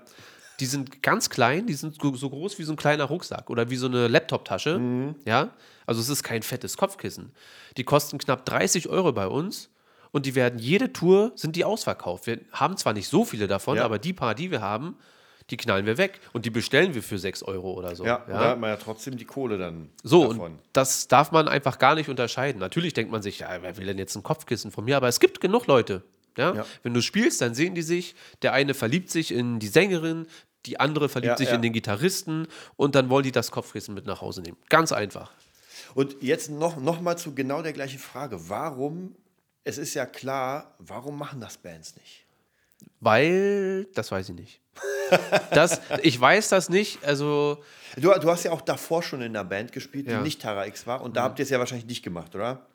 Die 0.60 0.66
sind 0.66 1.02
ganz 1.02 1.30
klein, 1.30 1.68
die 1.68 1.74
sind 1.74 1.96
so 2.02 2.30
groß 2.30 2.60
wie 2.60 2.64
so 2.64 2.74
ein 2.74 2.76
kleiner 2.76 3.06
Rucksack 3.06 3.50
oder 3.50 3.70
wie 3.70 3.76
so 3.78 3.88
eine 3.88 4.08
Laptoptasche. 4.08 5.16
Ja, 5.26 5.52
also 5.86 6.02
es 6.02 6.10
ist 6.10 6.24
kein 6.24 6.44
fettes 6.44 6.76
Kopfkissen. 6.78 7.32
Die 7.78 7.84
kosten 7.84 8.18
knapp 8.18 8.46
30 8.46 8.90
Euro 8.90 9.12
bei 9.14 9.28
uns 9.28 9.70
und 10.12 10.26
die 10.26 10.36
werden 10.36 10.60
jede 10.60 10.92
Tour 10.92 11.32
sind 11.36 11.56
die 11.56 11.64
ausverkauft. 11.66 12.28
Wir 12.28 12.40
haben 12.52 12.76
zwar 12.78 12.94
nicht 12.94 13.08
so 13.08 13.24
viele 13.26 13.48
davon, 13.48 13.78
Ja. 13.78 13.86
aber 13.86 14.00
die 14.00 14.12
paar, 14.14 14.36
die 14.36 14.52
wir 14.52 14.62
haben, 14.62 14.98
die 15.50 15.58
knallen 15.58 15.86
wir 15.88 15.98
weg 15.98 16.20
und 16.34 16.46
die 16.46 16.52
bestellen 16.52 16.94
wir 16.94 17.02
für 17.02 17.18
6 17.18 17.42
Euro 17.44 17.74
oder 17.74 17.96
so. 17.96 18.06
Ja, 18.06 18.18
und 18.18 18.30
da 18.34 18.40
hat 18.52 18.60
man 18.60 18.70
ja 18.70 18.76
trotzdem 18.76 19.18
die 19.18 19.26
Kohle 19.26 19.58
dann 19.58 19.90
So, 20.04 20.24
davon. 20.28 20.40
und 20.40 20.60
das 20.74 21.08
darf 21.08 21.32
man 21.32 21.48
einfach 21.48 21.80
gar 21.80 21.96
nicht 21.96 22.08
unterscheiden. 22.10 22.60
Natürlich 22.60 22.94
denkt 22.94 23.12
man 23.12 23.22
sich, 23.24 23.40
ja, 23.40 23.50
wer 23.62 23.78
will 23.78 23.86
denn 23.88 23.98
jetzt 23.98 24.16
ein 24.16 24.22
Kopfkissen 24.24 24.72
von 24.72 24.86
mir? 24.86 24.98
Aber 24.98 25.08
es 25.08 25.20
gibt 25.20 25.42
genug 25.42 25.66
Leute. 25.66 26.04
Ja? 26.38 26.54
Ja. 26.54 26.66
Wenn 26.84 26.94
du 26.94 27.02
spielst, 27.02 27.42
dann 27.42 27.56
sehen 27.56 27.74
die 27.74 27.82
sich, 27.82 28.14
der 28.44 28.54
eine 28.54 28.76
verliebt 28.76 29.10
sich 29.10 29.32
in 29.34 29.58
die 29.60 29.68
Sängerin, 29.68 30.28
die 30.66 30.80
andere 30.80 31.10
verliebt 31.10 31.32
Ja, 31.32 31.38
sich 31.38 31.50
ja. 31.50 31.56
in 31.56 31.62
den 31.62 31.74
Gitarristen 31.74 32.48
und 32.76 32.96
dann 32.96 33.10
wollen 33.10 33.24
die 33.24 33.32
das 33.32 33.52
Kopfkissen 33.52 33.94
mit 33.94 34.06
nach 34.06 34.22
Hause 34.22 34.42
nehmen. 34.42 34.58
Ganz 34.70 34.92
einfach. 34.92 35.32
Und 35.96 36.22
jetzt 36.22 36.50
noch, 36.50 36.78
noch 36.78 37.02
mal 37.02 37.18
zu 37.18 37.34
genau 37.34 37.62
der 37.62 37.74
gleichen 37.74 38.00
Frage. 38.00 38.50
Warum, 38.50 39.16
es 39.64 39.78
ist 39.78 39.94
ja 39.94 40.06
klar, 40.06 40.76
warum 40.80 41.18
machen 41.18 41.40
das 41.42 41.58
Bands 41.58 41.96
nicht? 41.96 42.26
Weil, 43.00 43.86
das 43.96 44.12
weiß 44.12 44.30
ich 44.30 44.36
nicht. 44.36 44.62
Das, 45.52 45.82
ich 46.04 46.20
weiß 46.22 46.50
das 46.50 46.70
nicht, 46.70 47.04
also 47.04 47.64
Du, 47.96 48.12
du 48.20 48.30
hast 48.30 48.44
ja 48.44 48.52
auch 48.52 48.62
davor 48.62 49.02
schon 49.02 49.22
in 49.22 49.36
einer 49.36 49.44
Band 49.44 49.72
gespielt, 49.72 50.06
die 50.06 50.12
Ja. 50.12 50.18
Mhm. 50.20 50.24
nicht 50.24 50.40
Terra 50.42 50.68
X 50.68 50.86
war. 50.86 51.02
Und 51.02 51.16
da 51.18 51.24
habt 51.24 51.40
ihr 51.40 51.44
es 51.44 51.50
ja 51.50 51.58
wahrscheinlich 51.58 51.88
nicht 51.88 52.04
gemacht, 52.04 52.36
oder? 52.36 52.68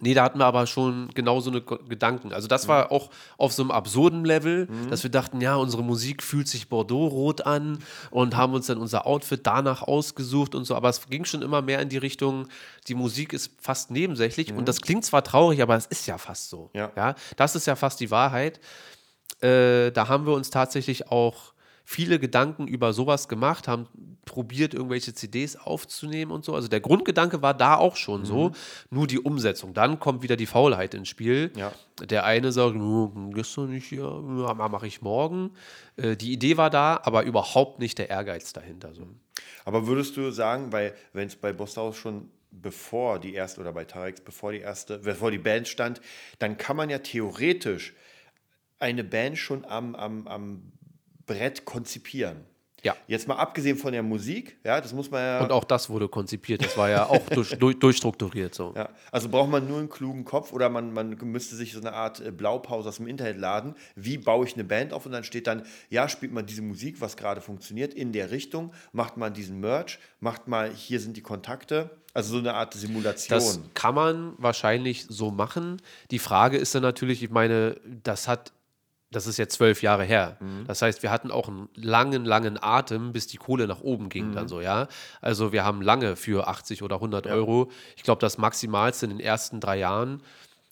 Nee, 0.00 0.14
da 0.14 0.24
hatten 0.24 0.38
wir 0.38 0.46
aber 0.46 0.66
schon 0.66 1.10
genau 1.14 1.40
so 1.40 1.50
eine 1.50 1.60
Gedanken. 1.60 2.32
Also 2.32 2.48
das 2.48 2.66
war 2.66 2.90
auch 2.90 3.10
auf 3.36 3.52
so 3.52 3.62
einem 3.62 3.70
absurden 3.70 4.24
Level, 4.24 4.66
dass 4.90 5.02
wir 5.02 5.10
dachten, 5.10 5.40
ja, 5.40 5.54
unsere 5.54 5.84
Musik 5.84 6.22
fühlt 6.22 6.48
sich 6.48 6.68
Bordeaux-rot 6.68 7.46
an 7.46 7.78
und 8.10 8.36
haben 8.36 8.54
uns 8.54 8.66
dann 8.66 8.78
unser 8.78 9.06
Outfit 9.06 9.46
danach 9.46 9.82
ausgesucht 9.82 10.54
und 10.54 10.64
so. 10.64 10.74
Aber 10.74 10.88
es 10.88 11.06
ging 11.08 11.24
schon 11.24 11.42
immer 11.42 11.62
mehr 11.62 11.80
in 11.80 11.88
die 11.88 11.98
Richtung, 11.98 12.48
die 12.88 12.94
Musik 12.94 13.32
ist 13.32 13.52
fast 13.60 13.90
nebensächlich 13.90 14.52
und 14.52 14.66
das 14.66 14.80
klingt 14.80 15.04
zwar 15.04 15.22
traurig, 15.22 15.62
aber 15.62 15.76
es 15.76 15.86
ist 15.86 16.06
ja 16.06 16.18
fast 16.18 16.50
so. 16.50 16.70
Ja. 16.74 17.14
das 17.36 17.54
ist 17.54 17.66
ja 17.66 17.76
fast 17.76 18.00
die 18.00 18.10
Wahrheit. 18.10 18.60
Äh, 19.40 19.92
da 19.92 20.08
haben 20.08 20.26
wir 20.26 20.34
uns 20.34 20.50
tatsächlich 20.50 21.08
auch 21.08 21.51
viele 21.92 22.18
Gedanken 22.18 22.66
über 22.66 22.92
sowas 22.92 23.28
gemacht, 23.28 23.68
haben 23.68 23.86
probiert, 24.24 24.72
irgendwelche 24.72 25.14
CDs 25.14 25.56
aufzunehmen 25.56 26.30
und 26.30 26.44
so. 26.44 26.54
Also 26.54 26.68
der 26.68 26.80
Grundgedanke 26.80 27.42
war 27.42 27.54
da 27.54 27.76
auch 27.76 27.96
schon 27.96 28.24
so, 28.24 28.52
nur 28.90 29.06
die 29.06 29.18
Umsetzung. 29.18 29.74
Dann 29.74 30.00
kommt 30.00 30.22
wieder 30.22 30.36
die 30.36 30.46
Faulheit 30.46 30.94
ins 30.94 31.08
Spiel. 31.08 31.52
Ja. 31.56 31.72
Der 32.00 32.24
eine 32.24 32.52
sagt, 32.52 32.74
"Hm, 32.74 33.32
gestern 33.34 33.70
nicht 33.70 33.86
hier, 33.86 34.04
ja, 34.04 34.54
mache 34.54 34.86
ich 34.86 35.02
morgen. 35.02 35.50
Äh, 35.96 36.16
die 36.16 36.32
Idee 36.32 36.56
war 36.56 36.70
da, 36.70 37.00
aber 37.02 37.24
überhaupt 37.24 37.78
nicht 37.78 37.98
der 37.98 38.10
Ehrgeiz 38.10 38.52
dahinter. 38.52 38.94
So. 38.94 39.06
Aber 39.64 39.86
würdest 39.86 40.16
du 40.16 40.30
sagen, 40.30 40.72
weil 40.72 40.94
wenn 41.12 41.26
es 41.26 41.36
bei 41.36 41.52
Bosshaus 41.52 41.96
schon 41.96 42.30
bevor 42.50 43.18
die 43.18 43.34
erste 43.34 43.60
oder 43.60 43.72
bei 43.72 43.84
Tarex, 43.84 44.20
bevor 44.20 44.52
die 44.52 44.60
erste, 44.60 44.98
bevor 44.98 45.30
die 45.30 45.38
Band 45.38 45.68
stand, 45.68 46.00
dann 46.38 46.58
kann 46.58 46.76
man 46.76 46.90
ja 46.90 46.98
theoretisch 46.98 47.94
eine 48.78 49.04
Band 49.04 49.38
schon 49.38 49.64
am, 49.64 49.94
am, 49.94 50.26
am 50.26 50.72
Brett 51.26 51.64
konzipieren. 51.64 52.44
Ja. 52.82 52.96
Jetzt 53.06 53.28
mal 53.28 53.36
abgesehen 53.36 53.76
von 53.76 53.92
der 53.92 54.02
Musik, 54.02 54.56
ja, 54.64 54.80
das 54.80 54.92
muss 54.92 55.10
man 55.10 55.22
ja. 55.22 55.40
Und 55.40 55.52
auch 55.52 55.62
das 55.62 55.88
wurde 55.88 56.08
konzipiert. 56.08 56.64
Das 56.64 56.76
war 56.76 56.90
ja 56.90 57.06
auch 57.06 57.28
durch, 57.28 57.50
durch, 57.58 57.78
durchstrukturiert 57.78 58.54
so. 58.54 58.72
Ja, 58.76 58.88
also 59.12 59.28
braucht 59.28 59.50
man 59.50 59.68
nur 59.68 59.78
einen 59.78 59.88
klugen 59.88 60.24
Kopf 60.24 60.52
oder 60.52 60.68
man, 60.68 60.92
man 60.92 61.16
müsste 61.22 61.54
sich 61.54 61.72
so 61.72 61.80
eine 61.80 61.92
Art 61.92 62.20
äh, 62.20 62.32
Blaupause 62.32 62.88
aus 62.88 62.96
dem 62.96 63.06
Internet 63.06 63.38
laden. 63.38 63.76
Wie 63.94 64.18
baue 64.18 64.46
ich 64.46 64.54
eine 64.54 64.64
Band 64.64 64.92
auf? 64.92 65.06
Und 65.06 65.12
dann 65.12 65.22
steht 65.22 65.46
dann, 65.46 65.62
ja, 65.90 66.08
spielt 66.08 66.32
man 66.32 66.44
diese 66.44 66.62
Musik, 66.62 67.00
was 67.00 67.16
gerade 67.16 67.40
funktioniert, 67.40 67.94
in 67.94 68.10
der 68.10 68.32
Richtung, 68.32 68.72
macht 68.90 69.16
man 69.16 69.32
diesen 69.32 69.60
Merch, 69.60 70.00
macht 70.18 70.48
mal, 70.48 70.68
hier 70.70 70.98
sind 70.98 71.16
die 71.16 71.22
Kontakte. 71.22 71.90
Also 72.14 72.32
so 72.32 72.38
eine 72.40 72.52
Art 72.54 72.74
Simulation. 72.74 73.38
Das 73.38 73.60
kann 73.72 73.94
man 73.94 74.34
wahrscheinlich 74.36 75.06
so 75.08 75.30
machen. 75.30 75.80
Die 76.10 76.18
Frage 76.18 76.58
ist 76.58 76.74
dann 76.74 76.82
natürlich, 76.82 77.22
ich 77.22 77.30
meine, 77.30 77.80
das 78.02 78.28
hat, 78.28 78.52
das 79.12 79.26
ist 79.26 79.36
jetzt 79.36 79.54
zwölf 79.54 79.82
Jahre 79.82 80.04
her. 80.04 80.38
Das 80.66 80.82
heißt, 80.82 81.02
wir 81.02 81.10
hatten 81.10 81.30
auch 81.30 81.46
einen 81.48 81.68
langen, 81.74 82.24
langen 82.24 82.58
Atem, 82.60 83.12
bis 83.12 83.26
die 83.28 83.36
Kohle 83.36 83.66
nach 83.68 83.80
oben 83.82 84.08
ging 84.08 84.32
dann 84.32 84.48
so, 84.48 84.60
ja. 84.60 84.88
Also 85.20 85.52
wir 85.52 85.64
haben 85.64 85.82
lange 85.82 86.16
für 86.16 86.48
80 86.48 86.82
oder 86.82 86.96
100 86.96 87.26
Euro. 87.26 87.70
Ich 87.96 88.02
glaube, 88.02 88.20
das 88.20 88.38
Maximalste 88.38 89.06
in 89.06 89.10
den 89.10 89.20
ersten 89.20 89.60
drei 89.60 89.76
Jahren 89.78 90.22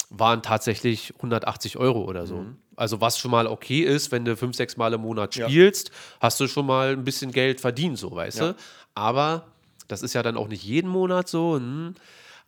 waren 0.09 0.43
tatsächlich 0.43 1.13
180 1.17 1.77
Euro 1.77 2.03
oder 2.05 2.27
so. 2.27 2.47
Also 2.77 3.01
was 3.01 3.19
schon 3.19 3.31
mal 3.31 3.47
okay 3.47 3.83
ist, 3.83 4.11
wenn 4.11 4.25
du 4.25 4.37
fünf, 4.37 4.57
sechs 4.57 4.77
Mal 4.77 4.93
im 4.95 5.03
Monat 5.03 5.37
Ja. 5.37 5.47
spielst, 5.49 5.91
hast 6.19 6.41
du 6.41 6.49
schon 6.49 6.67
mal 6.67 6.93
ein 6.93 7.05
bisschen 7.05 7.31
Geld 7.31 7.61
verdient, 7.61 7.99
so, 7.99 8.11
weißt 8.11 8.39
Ja. 8.41 8.49
du. 8.53 8.57
Aber 8.95 9.47
das 9.87 10.03
ist 10.03 10.15
ja 10.15 10.23
dann 10.23 10.37
auch 10.37 10.49
nicht 10.49 10.65
jeden 10.65 10.89
Monat 10.91 11.29
so. 11.29 11.57
Hm? 11.57 11.95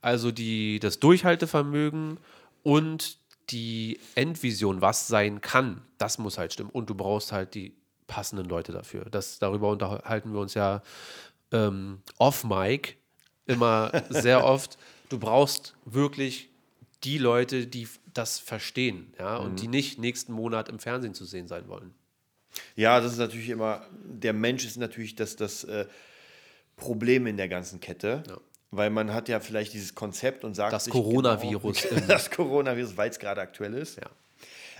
Also 0.01 0.33
die, 0.33 0.81
das 0.81 0.99
Durchhaltevermögen 1.01 2.19
und 2.63 3.19
die 3.53 4.01
Endvision, 4.15 4.81
was 4.81 5.09
sein 5.09 5.41
kann, 5.41 5.83
das 5.99 6.19
muss 6.19 6.39
halt 6.39 6.53
stimmen. 6.53 6.71
Und 6.71 6.91
du 6.91 6.95
brauchst 6.95 7.33
halt 7.33 7.55
die 7.55 7.75
passenden 8.07 8.47
Leute 8.47 8.73
dafür. 8.73 9.05
Das, 9.05 9.39
darüber 9.39 9.71
unterhalten 9.71 10.33
wir 10.33 10.41
uns 10.41 10.55
ja 10.55 10.83
ähm, 11.53 12.01
off-Mic 12.19 12.97
immer 13.47 13.93
sehr 14.11 14.45
oft. 14.45 14.79
Du 15.09 15.19
brauchst 15.19 15.75
wirklich 15.85 16.49
die 17.05 17.19
Leute, 17.19 17.67
die 17.67 17.89
das 18.15 18.39
verstehen 18.39 19.13
ja, 19.19 19.37
und 19.37 19.61
die 19.61 19.69
nicht 19.69 19.99
nächsten 19.99 20.33
Monat 20.33 20.69
im 20.69 20.79
Fernsehen 20.79 21.15
zu 21.15 21.25
sehen 21.25 21.49
sein 21.49 21.69
wollen. 21.69 21.95
Ja, 22.77 23.01
das 23.01 23.13
ist 23.13 23.19
natürlich 23.19 23.49
immer, 23.49 23.87
der 24.05 24.35
Mensch 24.35 24.65
ist 24.65 24.77
natürlich 24.77 25.15
das, 25.15 25.37
das 25.37 25.65
äh, 25.65 25.87
Problem 26.77 27.27
in 27.27 27.37
der 27.37 27.49
ganzen 27.49 27.81
Kette. 27.81 28.23
Weil 28.75 28.89
man 28.91 29.13
hat 29.13 29.29
ja 29.29 29.39
vielleicht 29.39 29.75
dieses 29.75 29.95
Konzept 29.95 30.45
und 30.45 30.55
sagt 30.55 30.73
Das 30.73 30.85
sich 30.85 30.93
Coronavirus 30.93 31.83
Genau, 31.91 32.07
das 32.09 32.31
Coronavirus, 32.31 32.97
weil 32.97 33.11
es 33.11 33.19
gerade 33.19 33.41
aktuell 33.41 33.75
ist. 33.75 33.97
Ja. 33.97 34.11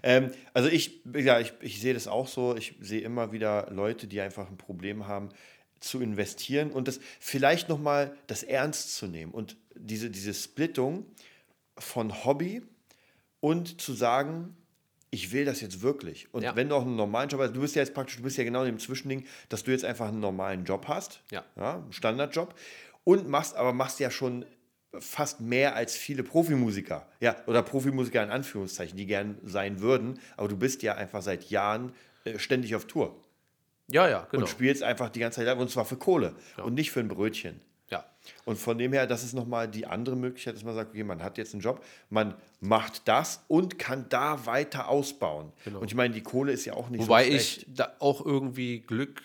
Ähm, 0.03 0.33
also 0.55 0.69
ich, 0.69 1.01
ja, 1.15 1.39
ich, 1.41 1.53
ich 1.61 1.81
sehe 1.81 1.95
das 1.95 2.09
auch 2.09 2.27
so. 2.27 2.57
Ich 2.57 2.75
sehe 2.81 3.03
immer 3.03 3.33
wieder 3.33 3.69
Leute, 3.71 4.07
die 4.07 4.21
einfach 4.21 4.49
ein 4.49 4.57
Problem 4.57 5.07
haben, 5.07 5.29
zu 5.81 6.01
investieren 6.01 6.71
und 6.71 6.89
das 6.89 7.01
vielleicht 7.21 7.69
nochmal 7.69 8.17
das 8.29 8.43
ernst 8.45 8.97
zu 8.97 9.07
nehmen 9.07 9.33
und 9.33 9.57
diese, 9.75 10.11
diese 10.11 10.33
Splittung 10.33 11.05
von 11.77 12.25
Hobby 12.25 12.63
und 13.41 13.81
zu 13.81 13.93
sagen, 13.93 14.57
ich 15.11 15.33
will 15.33 15.45
das 15.45 15.61
jetzt 15.61 15.83
wirklich. 15.83 16.33
Und 16.33 16.43
Ja. 16.45 16.55
wenn 16.57 16.69
du 16.69 16.77
auch 16.77 16.83
einen 16.83 16.97
normalen 16.97 17.29
Job 17.29 17.41
hast, 17.41 17.53
du 17.55 17.61
bist 17.61 17.75
ja 17.75 17.83
jetzt 17.83 17.93
praktisch, 17.95 18.17
du 18.17 18.23
bist 18.23 18.39
ja 18.39 18.45
genau 18.45 18.61
in 18.61 18.67
dem 18.69 18.79
Zwischending, 18.79 19.27
dass 19.49 19.65
du 19.65 19.73
jetzt 19.73 19.85
einfach 19.85 20.09
einen 20.09 20.21
normalen 20.21 20.65
Job 20.65 20.87
hast, 20.89 21.21
Ja. 21.31 21.45
einen 21.57 21.93
Standardjob 21.93 22.55
und 23.05 23.29
machst, 23.29 23.57
aber 23.57 23.73
machst 23.73 24.01
ja 24.01 24.11
schon 24.11 24.45
fast 24.99 25.41
mehr 25.41 25.75
als 25.75 25.97
viele 25.97 26.23
Profimusiker, 26.23 27.07
ja, 27.21 27.37
oder 27.47 27.63
Profimusiker 27.63 28.23
in 28.23 28.31
Anführungszeichen, 28.31 28.97
die 28.97 29.07
gern 29.07 29.39
sein 29.43 29.81
würden, 29.81 30.21
aber 30.37 30.49
du 30.49 30.57
bist 30.57 30.83
ja 30.83 30.95
einfach 30.95 31.23
seit 31.23 31.45
Jahren 31.51 31.93
äh, 32.25 32.39
ständig 32.39 32.75
auf 32.75 32.85
Tour 32.87 33.17
Ja, 33.89 34.09
ja, 34.09 34.27
genau. 34.31 34.43
und 34.43 34.49
spielst 34.49 34.83
einfach 34.83 35.09
die 35.09 35.21
ganze 35.21 35.45
Zeit 35.45 35.57
und 35.57 35.71
zwar 35.71 35.87
für 35.87 35.97
Kohle 35.97 36.35
und 36.63 36.75
nicht 36.75 36.91
für 36.91 37.01
ein 37.01 37.09
Brötchen. 37.09 37.61
Ja. 37.91 38.05
Und 38.45 38.59
von 38.59 38.79
dem 38.79 38.93
her, 38.93 39.07
das 39.07 39.23
ist 39.25 39.33
nochmal 39.35 39.69
die 39.69 39.87
andere 39.87 40.17
Möglichkeit, 40.17 40.55
dass 40.55 40.65
man 40.65 40.75
sagt, 40.75 40.91
okay, 40.91 41.05
man 41.05 41.23
hat 41.23 41.37
jetzt 41.39 41.53
einen 41.55 41.63
Job, 41.63 41.85
man 42.09 42.35
macht 42.61 43.07
das 43.09 43.45
und 43.49 43.79
kann 43.79 44.07
da 44.09 44.47
weiter 44.47 44.89
ausbauen. 44.89 45.53
Und 45.67 45.87
ich 45.87 45.95
meine, 45.95 46.15
die 46.15 46.23
Kohle 46.23 46.53
ist 46.53 46.65
ja 46.65 46.75
auch 46.75 46.89
nicht 46.89 47.01
Genau. 47.01 47.09
Wobei 47.09 47.27
so 47.29 47.33
ich 47.37 47.53
schlecht. 47.53 47.79
da 47.79 47.93
auch 47.99 48.25
irgendwie 48.25 48.81
Glück 48.81 49.23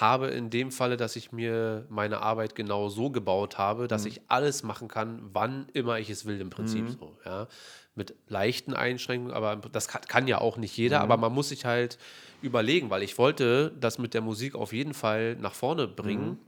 habe 0.00 0.28
in 0.28 0.48
dem 0.48 0.72
Falle, 0.72 0.96
dass 0.96 1.16
ich 1.16 1.32
mir 1.32 1.84
meine 1.90 2.20
Arbeit 2.22 2.54
genau 2.54 2.88
so 2.88 3.10
gebaut 3.10 3.58
habe, 3.58 3.88
dass 3.88 4.06
ich 4.06 4.22
alles 4.26 4.62
machen 4.62 4.88
kann, 4.88 5.20
wann 5.32 5.66
immer 5.74 5.98
ich 5.98 6.08
es 6.08 6.24
will, 6.24 6.40
im 6.40 6.48
Prinzip 6.48 6.88
so. 6.98 7.18
Ja? 7.26 7.46
Mit 7.94 8.14
leichten 8.26 8.72
Einschränkungen, 8.72 9.34
aber 9.34 9.56
das 9.56 9.88
kann, 9.88 10.00
kann 10.02 10.26
ja 10.26 10.40
auch 10.40 10.56
nicht 10.56 10.74
jeder, 10.78 11.02
aber 11.02 11.18
man 11.18 11.34
muss 11.34 11.50
sich 11.50 11.66
halt 11.66 11.98
überlegen, 12.40 12.88
weil 12.88 13.02
ich 13.02 13.18
wollte 13.18 13.70
das 13.78 13.98
mit 13.98 14.14
der 14.14 14.22
Musik 14.22 14.54
auf 14.54 14.72
jeden 14.72 14.94
Fall 14.94 15.36
nach 15.36 15.54
vorne 15.54 15.86
bringen, 15.86 16.38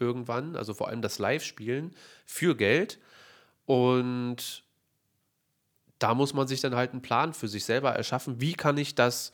irgendwann, 0.00 0.56
also 0.56 0.74
vor 0.74 0.88
allem 0.88 1.00
das 1.00 1.20
Live-Spielen 1.20 1.94
für 2.26 2.56
Geld. 2.56 2.98
Und 3.66 4.64
da 6.00 6.14
muss 6.14 6.34
man 6.34 6.48
sich 6.48 6.60
dann 6.60 6.74
halt 6.74 6.90
einen 6.90 7.02
Plan 7.02 7.34
für 7.34 7.46
sich 7.46 7.64
selber 7.64 7.92
erschaffen, 7.92 8.40
wie 8.40 8.54
kann 8.54 8.76
ich 8.78 8.96
das 8.96 9.30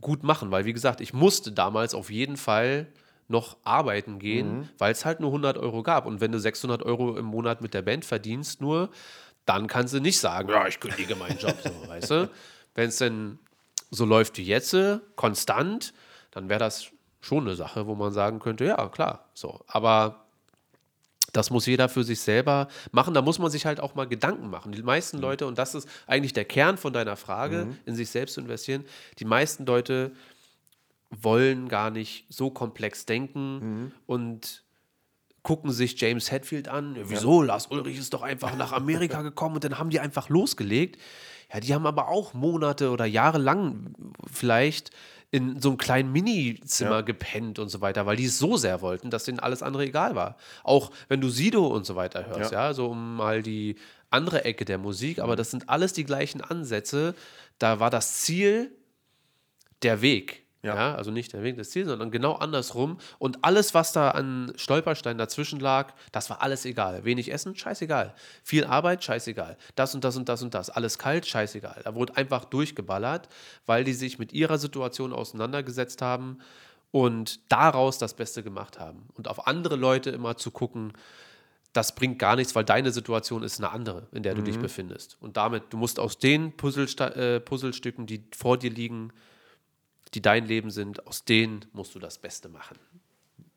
gut 0.00 0.22
machen, 0.22 0.50
weil 0.50 0.64
wie 0.64 0.72
gesagt, 0.72 1.00
ich 1.00 1.12
musste 1.12 1.52
damals 1.52 1.94
auf 1.94 2.10
jeden 2.10 2.36
Fall 2.36 2.88
noch 3.28 3.56
arbeiten 3.64 4.18
gehen, 4.18 4.68
weil 4.78 4.92
es 4.92 5.04
halt 5.04 5.20
nur 5.20 5.30
100 5.30 5.58
Euro 5.58 5.82
gab 5.82 6.06
und 6.06 6.20
wenn 6.20 6.32
du 6.32 6.38
600 6.38 6.82
Euro 6.82 7.16
im 7.16 7.24
Monat 7.24 7.60
mit 7.60 7.74
der 7.74 7.82
Band 7.82 8.04
verdienst 8.04 8.60
nur, 8.60 8.90
dann 9.46 9.66
kannst 9.66 9.94
du 9.94 10.00
nicht 10.00 10.18
sagen, 10.18 10.48
ja, 10.48 10.66
ich 10.66 10.78
kündige 10.80 11.16
meinen 11.16 11.38
Job, 11.38 11.56
so, 11.62 11.70
weißt 11.88 12.10
du? 12.10 12.30
Wenn 12.74 12.88
es 12.88 12.98
denn 12.98 13.38
so 13.90 14.04
läuft 14.04 14.36
wie 14.38 14.44
jetzt, 14.44 14.76
konstant, 15.16 15.94
dann 16.30 16.48
wäre 16.48 16.60
das 16.60 16.88
schon 17.20 17.46
eine 17.46 17.56
Sache, 17.56 17.86
wo 17.86 17.94
man 17.94 18.12
sagen 18.12 18.38
könnte, 18.38 18.64
ja, 18.64 18.88
klar, 18.88 19.30
so. 19.34 19.64
Aber 19.66 20.25
das 21.36 21.50
muss 21.50 21.66
jeder 21.66 21.88
für 21.88 22.04
sich 22.04 22.20
selber 22.20 22.68
machen. 22.92 23.14
Da 23.14 23.22
muss 23.22 23.38
man 23.38 23.50
sich 23.50 23.66
halt 23.66 23.80
auch 23.80 23.94
mal 23.94 24.06
Gedanken 24.06 24.48
machen. 24.50 24.72
Die 24.72 24.82
meisten 24.82 25.18
Leute, 25.18 25.46
und 25.46 25.58
das 25.58 25.74
ist 25.74 25.88
eigentlich 26.06 26.32
der 26.32 26.44
Kern 26.44 26.78
von 26.78 26.92
deiner 26.92 27.16
Frage, 27.16 27.68
in 27.84 27.94
sich 27.94 28.10
selbst 28.10 28.34
zu 28.34 28.40
investieren, 28.40 28.84
die 29.18 29.24
meisten 29.24 29.66
Leute 29.66 30.12
wollen 31.10 31.68
gar 31.68 31.90
nicht 31.90 32.26
so 32.28 32.50
komplex 32.50 33.06
denken 33.06 33.92
und 34.06 34.64
gucken 35.42 35.70
sich 35.70 36.00
James 36.00 36.32
Hetfield 36.32 36.66
an. 36.66 36.96
Ja, 36.96 37.02
wieso? 37.06 37.40
Lars 37.40 37.68
Ulrich 37.68 37.98
ist 37.98 38.12
doch 38.12 38.22
einfach 38.22 38.56
nach 38.56 38.72
Amerika 38.72 39.22
gekommen 39.22 39.54
und 39.54 39.64
dann 39.64 39.78
haben 39.78 39.90
die 39.90 40.00
einfach 40.00 40.28
losgelegt. 40.28 41.00
Ja, 41.52 41.60
die 41.60 41.74
haben 41.74 41.86
aber 41.86 42.08
auch 42.08 42.34
Monate 42.34 42.90
oder 42.90 43.04
Jahre 43.04 43.38
lang 43.38 43.94
vielleicht 44.30 44.90
in 45.30 45.60
so 45.60 45.70
einem 45.70 45.78
kleinen 45.78 46.12
Minizimmer 46.12 46.96
Ja. 46.96 47.00
gepennt 47.02 47.58
und 47.58 47.68
so 47.68 47.80
weiter, 47.80 48.06
weil 48.06 48.16
die 48.16 48.26
es 48.26 48.38
so 48.38 48.56
sehr 48.56 48.80
wollten, 48.80 49.10
dass 49.10 49.24
denen 49.24 49.40
alles 49.40 49.62
andere 49.62 49.84
egal 49.84 50.14
war. 50.14 50.36
Auch 50.62 50.90
wenn 51.08 51.20
du 51.20 51.28
Sido 51.28 51.66
und 51.66 51.84
so 51.84 51.96
weiter 51.96 52.26
hörst, 52.26 52.52
ja, 52.52 52.68
Ja. 52.68 52.74
so 52.74 52.88
um 52.88 53.16
mal 53.16 53.42
die 53.42 53.76
andere 54.10 54.44
Ecke 54.44 54.64
der 54.64 54.78
Musik, 54.78 55.18
aber 55.18 55.34
das 55.36 55.50
sind 55.50 55.68
alles 55.68 55.92
die 55.92 56.04
gleichen 56.04 56.40
Ansätze. 56.40 57.14
Da 57.58 57.80
war 57.80 57.90
das 57.90 58.20
Ziel 58.22 58.70
der 59.82 60.00
Weg. 60.00 60.45
Ja. 60.66 60.74
Ja. 60.74 60.94
also 60.94 61.10
nicht 61.10 61.32
der 61.32 61.42
Weg 61.42 61.56
des 61.56 61.70
Ziels, 61.70 61.88
sondern 61.88 62.10
genau 62.10 62.34
andersrum. 62.34 62.98
Und 63.18 63.44
alles, 63.44 63.74
was 63.74 63.92
da 63.92 64.10
an 64.10 64.52
Stolpersteinen 64.56 65.18
dazwischen 65.18 65.60
lag, 65.60 65.92
das 66.12 66.28
war 66.30 66.42
alles 66.42 66.64
egal. 66.64 67.04
Wenig 67.04 67.32
Essen, 67.32 67.56
scheißegal. 67.56 68.14
Viel 68.42 68.64
Arbeit, 68.64 69.04
scheißegal. 69.04 69.56
Das 69.74 69.94
und 69.94 70.04
das 70.04 70.16
und 70.16 70.28
das 70.28 70.42
und 70.42 70.54
das. 70.54 70.70
Alles 70.70 70.98
kalt, 70.98 71.26
scheißegal. 71.26 71.82
Da 71.84 71.94
wurde 71.94 72.16
einfach 72.16 72.44
durchgeballert, 72.44 73.28
weil 73.64 73.84
die 73.84 73.94
sich 73.94 74.18
mit 74.18 74.32
ihrer 74.32 74.58
Situation 74.58 75.12
auseinandergesetzt 75.12 76.02
haben 76.02 76.38
und 76.90 77.40
daraus 77.50 77.98
das 77.98 78.14
Beste 78.14 78.42
gemacht 78.42 78.78
haben. 78.78 79.08
Und 79.14 79.28
auf 79.28 79.46
andere 79.46 79.76
Leute 79.76 80.10
immer 80.10 80.36
zu 80.36 80.50
gucken, 80.50 80.92
das 81.76 81.94
bringt 81.94 82.18
gar 82.18 82.36
nichts, 82.36 82.54
weil 82.54 82.64
deine 82.64 82.90
Situation 82.90 83.42
ist 83.42 83.58
eine 83.60 83.70
andere, 83.70 84.06
in 84.12 84.22
der 84.22 84.34
du 84.34 84.42
dich 84.42 84.58
befindest. 84.58 85.18
Und 85.20 85.36
damit, 85.36 85.64
du 85.70 85.76
musst 85.76 86.00
aus 86.00 86.18
den 86.18 86.56
Puzzlesta 86.56 87.08
äh, 87.08 87.40
Puzzlestücken, 87.40 88.06
die 88.06 88.24
vor 88.34 88.56
dir 88.56 88.70
liegen, 88.70 89.12
die 90.16 90.22
dein 90.22 90.46
Leben 90.46 90.70
sind, 90.70 91.06
aus 91.06 91.24
denen 91.26 91.66
musst 91.74 91.94
du 91.94 91.98
das 91.98 92.16
Beste 92.16 92.48
machen. 92.48 92.78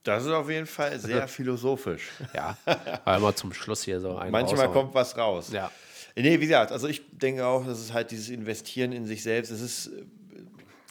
Das 0.04 0.26
ist 0.26 0.32
auf 0.32 0.50
jeden 0.50 0.66
Fall 0.66 1.00
sehr 1.00 1.26
philosophisch. 1.38 2.10
Ja, 2.34 2.58
einmal 3.06 3.34
zum 3.34 3.54
Schluss 3.54 3.84
hier 3.84 4.02
so 4.02 4.18
ein 4.18 4.30
Manchmal 4.30 4.66
raushauen. 4.66 4.74
kommt 4.74 4.94
was 4.94 5.18
raus. 5.18 5.52
Ja. 5.54 5.72
Nee, 6.18 6.38
wie 6.40 6.48
gesagt, 6.48 6.74
also 6.74 6.88
ich 6.90 7.02
denke 7.12 7.46
auch, 7.46 7.66
das 7.66 7.80
ist 7.80 7.94
halt 7.94 8.12
dieses 8.12 8.28
Investieren 8.28 8.92
in 8.92 9.06
sich 9.06 9.24
selbst. 9.24 9.52
Es 9.52 9.62
ist, 9.62 9.88
äh, 9.88 10.04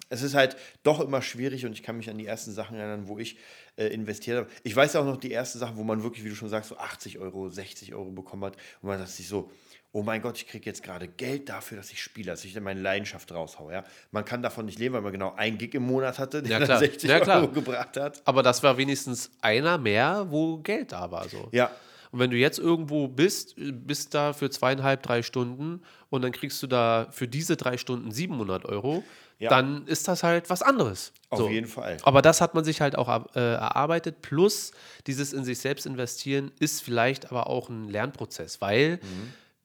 es 0.08 0.22
ist 0.22 0.34
halt 0.34 0.56
doch 0.84 1.00
immer 1.00 1.20
schwierig 1.20 1.66
und 1.66 1.72
ich 1.72 1.82
kann 1.82 1.98
mich 1.98 2.08
an 2.08 2.16
die 2.16 2.24
ersten 2.24 2.52
Sachen 2.52 2.78
erinnern, 2.78 3.08
wo 3.08 3.18
ich 3.18 3.36
äh, 3.76 3.88
investiert 3.88 4.38
habe. 4.38 4.48
Ich 4.62 4.74
weiß 4.74 4.96
auch 4.96 5.04
noch 5.04 5.18
die 5.18 5.32
ersten 5.34 5.58
Sachen, 5.58 5.76
wo 5.76 5.84
man 5.84 6.02
wirklich, 6.02 6.24
wie 6.24 6.30
du 6.30 6.34
schon 6.34 6.48
sagst, 6.48 6.70
so 6.70 6.78
80 6.78 7.18
Euro, 7.18 7.50
60 7.50 7.94
Euro 7.94 8.10
bekommen 8.10 8.44
hat 8.44 8.56
und 8.80 8.88
man 8.88 8.98
dachte 8.98 9.12
sich 9.12 9.28
so, 9.28 9.50
oh 9.92 10.02
mein 10.02 10.20
Gott, 10.22 10.36
ich 10.36 10.46
kriege 10.46 10.66
jetzt 10.66 10.82
gerade 10.82 11.08
Geld 11.08 11.48
dafür, 11.48 11.78
dass 11.78 11.90
ich 11.90 12.02
spiele, 12.02 12.30
dass 12.30 12.44
ich 12.44 12.52
dann 12.52 12.62
meine 12.62 12.80
Leidenschaft 12.80 13.32
raushaue. 13.32 13.72
Ja? 13.72 13.84
Man 14.10 14.24
kann 14.24 14.42
davon 14.42 14.66
nicht 14.66 14.78
leben, 14.78 14.94
weil 14.94 15.02
man 15.02 15.12
genau 15.12 15.34
ein 15.36 15.56
Gig 15.58 15.74
im 15.74 15.84
Monat 15.84 16.18
hatte, 16.18 16.42
der 16.42 16.52
Ja, 16.52 16.58
dann 16.58 16.66
klar. 16.68 16.78
60 16.78 17.08
Ja. 17.10 17.18
Euro 17.40 17.48
gebracht 17.48 17.96
hat. 17.96 18.20
Aber 18.24 18.42
das 18.42 18.62
war 18.62 18.76
wenigstens 18.76 19.30
einer 19.40 19.78
mehr, 19.78 20.26
wo 20.28 20.58
Geld 20.58 20.92
da 20.92 21.10
war. 21.10 21.28
So. 21.28 21.48
Ja, 21.52 21.70
Und 22.10 22.20
wenn 22.20 22.30
du 22.30 22.36
jetzt 22.36 22.58
irgendwo 22.58 23.08
bist, 23.08 23.54
bist 23.56 24.14
da 24.14 24.32
für 24.32 24.50
zweieinhalb, 24.50 25.02
drei 25.02 25.22
Stunden 25.22 25.82
und 26.10 26.22
dann 26.22 26.32
kriegst 26.32 26.62
du 26.62 26.66
da 26.66 27.08
für 27.10 27.26
diese 27.28 27.56
drei 27.56 27.76
Stunden 27.78 28.10
700 28.12 28.64
Euro, 28.66 29.02
Ja. 29.38 29.50
dann 29.50 29.86
ist 29.86 30.06
das 30.08 30.22
halt 30.22 30.48
was 30.50 30.62
anderes. 30.62 31.12
auf 31.30 31.50
jeden 31.50 31.66
Fall. 31.66 31.96
Aber 32.02 32.22
das 32.22 32.40
hat 32.40 32.54
man 32.54 32.64
sich 32.64 32.80
halt 32.80 32.96
auch 32.96 33.08
äh, 33.36 33.38
erarbeitet. 33.54 34.20
Plus 34.22 34.72
dieses 35.06 35.32
in 35.34 35.44
sich 35.44 35.58
selbst 35.58 35.84
investieren 35.86 36.50
ist 36.60 36.82
vielleicht 36.82 37.30
aber 37.30 37.46
auch 37.48 37.68
ein 37.68 37.88
Lernprozess, 37.88 38.60
weil 38.62 38.98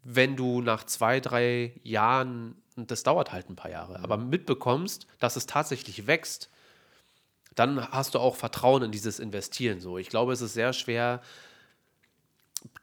wenn 0.04 0.36
du 0.36 0.62
nach 0.62 0.84
zwei, 0.86 1.20
drei 1.20 1.74
Jahren, 1.84 2.56
und 2.76 2.92
das 2.92 3.04
dauert 3.04 3.32
halt 3.32 3.50
ein 3.50 3.56
paar 3.56 3.72
Jahre, 3.72 4.00
aber 4.00 4.18
mitbekommst, 4.18 5.08
dass 5.20 5.36
es 5.36 5.46
tatsächlich 5.46 6.08
wächst, 6.08 6.50
dann 7.56 7.88
hast 7.92 8.16
du 8.16 8.20
auch 8.20 8.36
Vertrauen 8.36 8.84
in 8.84 8.92
dieses 8.92 9.20
Investieren. 9.20 9.80
So, 9.80 9.98
ich 9.98 10.10
glaube, 10.10 10.34
es 10.34 10.42
ist 10.42 10.54
sehr 10.54 10.74
schwer, 10.74 11.22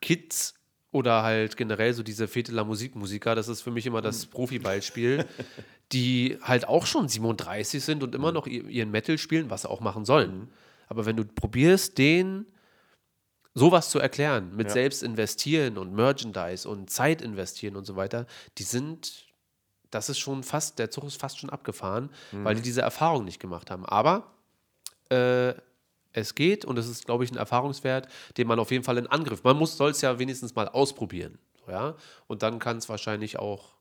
Kids 0.00 0.54
oder 0.92 1.22
halt 1.22 1.56
generell 1.56 1.94
so 1.94 2.02
diese 2.02 2.26
Feteler 2.28 2.64
Musikmusiker, 2.64 3.34
das 3.34 3.48
ist 3.48 3.62
für 3.62 3.70
mich 3.70 3.86
immer 3.86 4.00
das 4.00 4.26
Profibeispiel, 4.26 5.26
die 5.92 6.38
halt 6.42 6.66
auch 6.68 6.86
schon 6.86 7.08
37 7.08 7.82
sind 7.84 8.02
und 8.02 8.14
immer 8.14 8.32
noch 8.32 8.46
ihr- 8.46 8.66
ihren 8.68 8.90
Metal 8.90 9.18
spielen, 9.18 9.50
was 9.50 9.62
sie 9.62 9.70
auch 9.70 9.80
machen 9.80 10.04
sollen. 10.04 10.48
Aber 10.88 11.06
wenn 11.06 11.16
du 11.16 11.24
probierst, 11.24 11.98
den 11.98 12.46
sowas 13.54 13.90
zu 13.90 13.98
erklären, 13.98 14.54
mit 14.54 14.68
Ja. 14.68 14.72
selbst 14.74 15.02
investieren 15.02 15.76
und 15.78 15.92
Merchandise 15.92 16.68
und 16.68 16.88
Zeit 16.90 17.20
investieren 17.22 17.76
und 17.76 17.84
so 17.84 17.96
weiter, 17.96 18.26
die 18.58 18.62
sind, 18.62 19.26
das 19.90 20.08
ist 20.08 20.18
schon 20.18 20.42
fast, 20.42 20.78
der 20.78 20.90
Zug 20.90 21.04
ist 21.04 21.20
fast 21.20 21.38
schon 21.38 21.50
abgefahren, 21.50 22.10
weil 22.32 22.54
die 22.54 22.62
diese 22.62 22.82
Erfahrung 22.82 23.24
nicht 23.24 23.40
gemacht 23.40 23.70
haben. 23.70 23.84
Aber 23.84 24.30
äh, 25.10 25.52
es 26.12 26.34
geht 26.34 26.64
und 26.64 26.78
es 26.78 26.88
ist, 26.88 27.06
glaube 27.06 27.24
ich, 27.24 27.30
ein 27.32 27.36
Erfahrungswert, 27.36 28.08
den 28.36 28.46
man 28.46 28.58
auf 28.58 28.70
jeden 28.70 28.84
Fall 28.84 28.98
in 28.98 29.06
Angriff. 29.06 29.42
Man 29.44 29.56
muss 29.56 29.76
soll 29.76 29.90
es 29.90 30.00
ja 30.00 30.18
wenigstens 30.18 30.54
mal 30.54 30.68
ausprobieren. 30.68 31.38
So, 31.64 31.70
ja? 31.72 31.94
Und 32.28 32.42
dann 32.42 32.58
kann 32.58 32.76
es 32.78 32.88
wahrscheinlich 32.88 33.38
auch, 33.38 33.74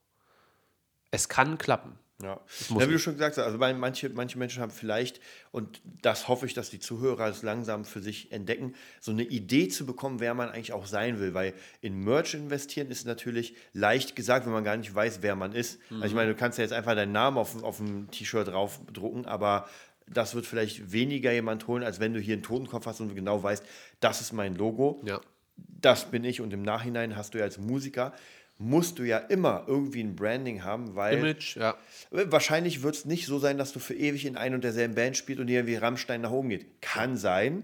es 1.12 1.30
kann 1.30 1.58
klappen. 1.58 1.98
Ja. 2.22 2.42
ja, 2.72 2.88
wie 2.90 2.92
du 2.92 3.00
schon 3.00 3.14
gesagt 3.14 3.38
hast, 3.38 3.46
also 3.46 3.58
manche, 3.58 4.10
manche 4.10 4.38
Menschen 4.38 4.62
haben 4.62 4.72
vielleicht, 4.72 5.22
und 5.52 5.82
das 6.02 6.28
hoffe 6.28 6.46
ich, 6.48 6.54
dass 6.54 6.70
die 6.70 6.80
Zuhörer 6.82 7.28
es 7.30 7.44
langsam 7.44 7.86
für 7.86 8.02
sich 8.02 8.34
entdecken, 8.34 8.76
so 9.00 9.12
eine 9.12 9.24
Idee 9.24 9.70
zu 9.70 9.86
bekommen, 9.86 10.20
wer 10.20 10.34
man 10.34 10.50
eigentlich 10.50 10.74
auch 10.74 10.86
sein 10.86 11.22
will. 11.22 11.34
Weil 11.34 11.54
in 11.80 12.04
Merch 12.04 12.34
investieren 12.34 12.92
ist 12.92 13.08
natürlich 13.08 13.56
leicht 13.72 14.18
gesagt, 14.18 14.46
wenn 14.46 14.52
man 14.52 14.66
gar 14.66 14.76
nicht 14.76 14.94
weiß, 14.94 15.20
wer 15.22 15.38
man 15.38 15.54
ist. 15.54 15.80
Also 15.90 16.08
ich 16.08 16.14
meine, 16.14 16.34
du 16.34 16.36
kannst 16.36 16.58
ja 16.58 16.64
jetzt 16.66 16.74
einfach 16.74 16.94
deinen 16.94 17.14
Namen 17.14 17.38
auf, 17.38 17.64
auf 17.64 17.80
ein 17.80 18.12
T-Shirt 18.12 18.50
draufdrucken, 18.50 19.26
aber 19.26 19.70
das 20.06 20.36
wird 20.36 20.46
vielleicht 20.46 20.92
weniger 20.92 21.32
jemand 21.32 21.68
holen, 21.68 21.84
als 21.84 22.02
wenn 22.02 22.14
du 22.14 22.20
hier 22.20 22.34
einen 22.34 22.44
Totenkopf 22.44 22.86
hast 22.86 23.00
und 23.00 23.10
du 23.10 23.16
genau 23.16 23.42
weißt, 23.42 23.64
das 24.02 24.20
ist 24.20 24.34
mein 24.34 24.56
Logo 24.56 25.00
Ja. 25.06 25.22
das 25.56 26.12
bin 26.12 26.26
ich 26.26 26.42
und 26.42 26.52
im 26.52 26.64
Nachhinein 26.64 27.16
hast 27.16 27.34
du 27.34 27.38
ja 27.38 27.46
als 27.46 27.60
Musiker, 27.60 28.12
musst 28.60 29.00
du 29.00 29.04
ja 29.04 29.18
immer 29.18 29.64
irgendwie 29.68 30.04
ein 30.04 30.16
Branding 30.16 30.64
haben, 30.64 30.94
weil 30.94 31.18
Image, 31.18 31.56
ja. 31.56 31.76
wahrscheinlich 32.12 32.84
wird 32.84 32.94
es 32.94 33.06
nicht 33.06 33.26
so 33.26 33.40
sein, 33.40 33.58
dass 33.58 33.72
du 33.72 33.80
für 33.80 33.96
ewig 33.96 34.26
in 34.26 34.36
ein 34.36 34.54
und 34.54 34.64
derselben 34.64 34.96
Band 34.96 35.16
spielst 35.16 35.40
und 35.40 35.48
dir 35.48 35.66
wie 35.66 35.76
Rammstein 35.76 36.22
nach 36.22 36.32
oben 36.32 36.50
geht. 36.50 36.82
Kann 36.82 37.16
sein, 37.16 37.64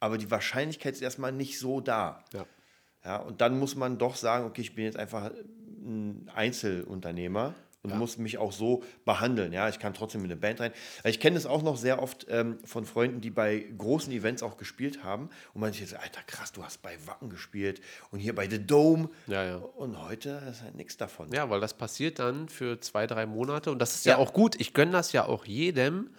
aber 0.00 0.18
die 0.18 0.30
Wahrscheinlichkeit 0.30 0.94
ist 0.94 1.02
erstmal 1.02 1.32
nicht 1.32 1.58
so 1.58 1.80
da. 1.80 2.24
Ja. 2.32 2.44
Ja, 3.04 3.16
und 3.16 3.40
dann 3.40 3.58
muss 3.58 3.76
man 3.76 3.96
doch 3.96 4.16
sagen, 4.16 4.44
okay, 4.44 4.60
ich 4.60 4.74
bin 4.74 4.84
jetzt 4.84 4.98
einfach 4.98 5.30
ein 5.82 6.28
Einzelunternehmer 6.34 7.54
und 7.82 7.96
muss 7.96 8.18
mich 8.18 8.36
auch 8.38 8.52
so 8.52 8.82
behandeln. 9.04 9.52
Ja, 9.52 9.68
ich 9.68 9.78
kann 9.78 9.94
trotzdem 9.94 10.20
in 10.20 10.26
eine 10.26 10.36
Band 10.36 10.60
rein. 10.60 10.72
Ich 11.04 11.18
kenne 11.18 11.36
es 11.38 11.46
auch 11.46 11.62
noch 11.62 11.76
sehr 11.76 12.02
oft 12.02 12.26
ähm, 12.28 12.58
von 12.64 12.84
Freunden, 12.84 13.20
die 13.20 13.30
bei 13.30 13.64
großen 13.78 14.12
Events 14.12 14.42
auch 14.42 14.56
gespielt 14.58 15.02
haben 15.02 15.30
und 15.54 15.60
man 15.62 15.72
sich 15.72 15.80
jetzt, 15.80 15.94
Alter, 15.94 16.20
krass, 16.26 16.52
du 16.52 16.62
hast 16.62 16.82
bei 16.82 16.96
Wacken 17.06 17.30
gespielt 17.30 17.80
und 18.10 18.18
hier 18.18 18.34
bei 18.34 18.48
The 18.48 18.64
Dome. 18.64 19.08
Ja, 19.26 19.44
ja. 19.44 19.56
Und 19.56 19.98
heute 20.02 20.42
ist 20.50 20.62
halt 20.62 20.74
nichts 20.74 20.96
davon. 20.98 21.32
Ja, 21.32 21.48
weil 21.48 21.60
das 21.60 21.74
passiert 21.74 22.18
dann 22.18 22.48
für 22.48 22.80
zwei, 22.80 23.06
drei 23.06 23.24
Monate 23.26 23.70
und 23.70 23.78
das 23.78 23.94
ist 23.94 24.04
ja, 24.04 24.12
Ja. 24.12 24.18
auch 24.18 24.32
gut. 24.32 24.56
Ich 24.60 24.74
gönne 24.74 24.92
das 24.92 25.12
ja 25.12 25.24
auch 25.24 25.44
jedem. 25.46 26.10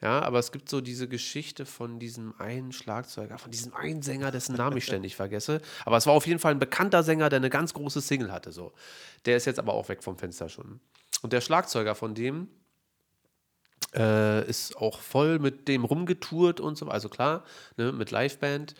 Ja, 0.00 0.20
aber 0.20 0.38
es 0.38 0.52
gibt 0.52 0.68
so 0.68 0.80
diese 0.80 1.08
Geschichte 1.08 1.66
von 1.66 1.98
diesem 1.98 2.32
einen 2.38 2.70
Schlagzeuger, 2.70 3.36
von 3.36 3.50
diesem 3.50 3.74
einen 3.74 4.02
Sänger, 4.02 4.30
dessen 4.30 4.54
Namen 4.54 4.76
ich 4.76 4.84
ständig 4.84 5.16
vergesse. 5.16 5.60
Aber 5.84 5.96
es 5.96 6.06
war 6.06 6.12
auf 6.12 6.26
jeden 6.26 6.38
Fall 6.38 6.52
ein 6.52 6.60
bekannter 6.60 7.02
Sänger, 7.02 7.28
der 7.28 7.38
eine 7.38 7.50
ganz 7.50 7.74
große 7.74 8.00
Single 8.00 8.30
hatte. 8.30 8.52
So. 8.52 8.72
Der 9.24 9.36
ist 9.36 9.46
jetzt 9.46 9.58
aber 9.58 9.74
auch 9.74 9.88
weg 9.88 10.04
vom 10.04 10.16
Fenster 10.16 10.48
schon. 10.48 10.78
Und 11.22 11.32
der 11.32 11.40
Schlagzeuger 11.40 11.96
von 11.96 12.14
dem 12.14 12.48
äh, 13.94 14.48
ist 14.48 14.76
auch 14.76 15.00
voll 15.00 15.40
mit 15.40 15.66
dem 15.66 15.84
rumgetourt 15.84 16.60
und 16.60 16.76
so, 16.76 16.86
also 16.88 17.08
klar, 17.08 17.44
ne, 17.76 17.92
mit 17.92 18.12
Liveband. 18.12 18.74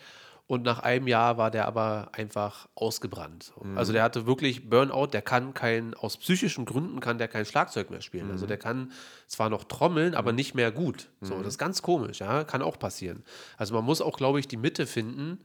Und 0.49 0.63
nach 0.63 0.79
einem 0.79 1.05
Jahr 1.07 1.37
war 1.37 1.51
der 1.51 1.67
aber 1.67 2.09
einfach 2.11 2.67
ausgebrannt. 2.73 3.43
So. 3.43 3.61
Also 3.75 3.93
der 3.93 4.01
hatte 4.01 4.25
wirklich 4.25 4.67
Burnout, 4.67 5.05
der 5.13 5.21
kann 5.21 5.53
kein, 5.53 5.93
aus 5.93 6.17
psychischen 6.17 6.65
Gründen 6.65 6.99
kann 7.01 7.19
der 7.19 7.27
kein 7.27 7.45
Schlagzeug 7.45 7.91
mehr 7.91 8.01
spielen. 8.01 8.31
Also 8.31 8.47
der 8.47 8.57
kann 8.57 8.91
zwar 9.27 9.51
noch 9.51 9.63
trommeln, 9.65 10.15
aber 10.15 10.31
nicht 10.33 10.55
mehr 10.55 10.71
gut. 10.71 11.09
So, 11.21 11.37
das 11.37 11.49
ist 11.49 11.57
ganz 11.59 11.83
komisch, 11.83 12.17
ja, 12.19 12.43
kann 12.45 12.63
auch 12.63 12.79
passieren. 12.79 13.23
Also 13.57 13.75
man 13.75 13.85
muss 13.85 14.01
auch, 14.01 14.17
glaube 14.17 14.39
ich, 14.39 14.47
die 14.47 14.57
Mitte 14.57 14.87
finden. 14.87 15.39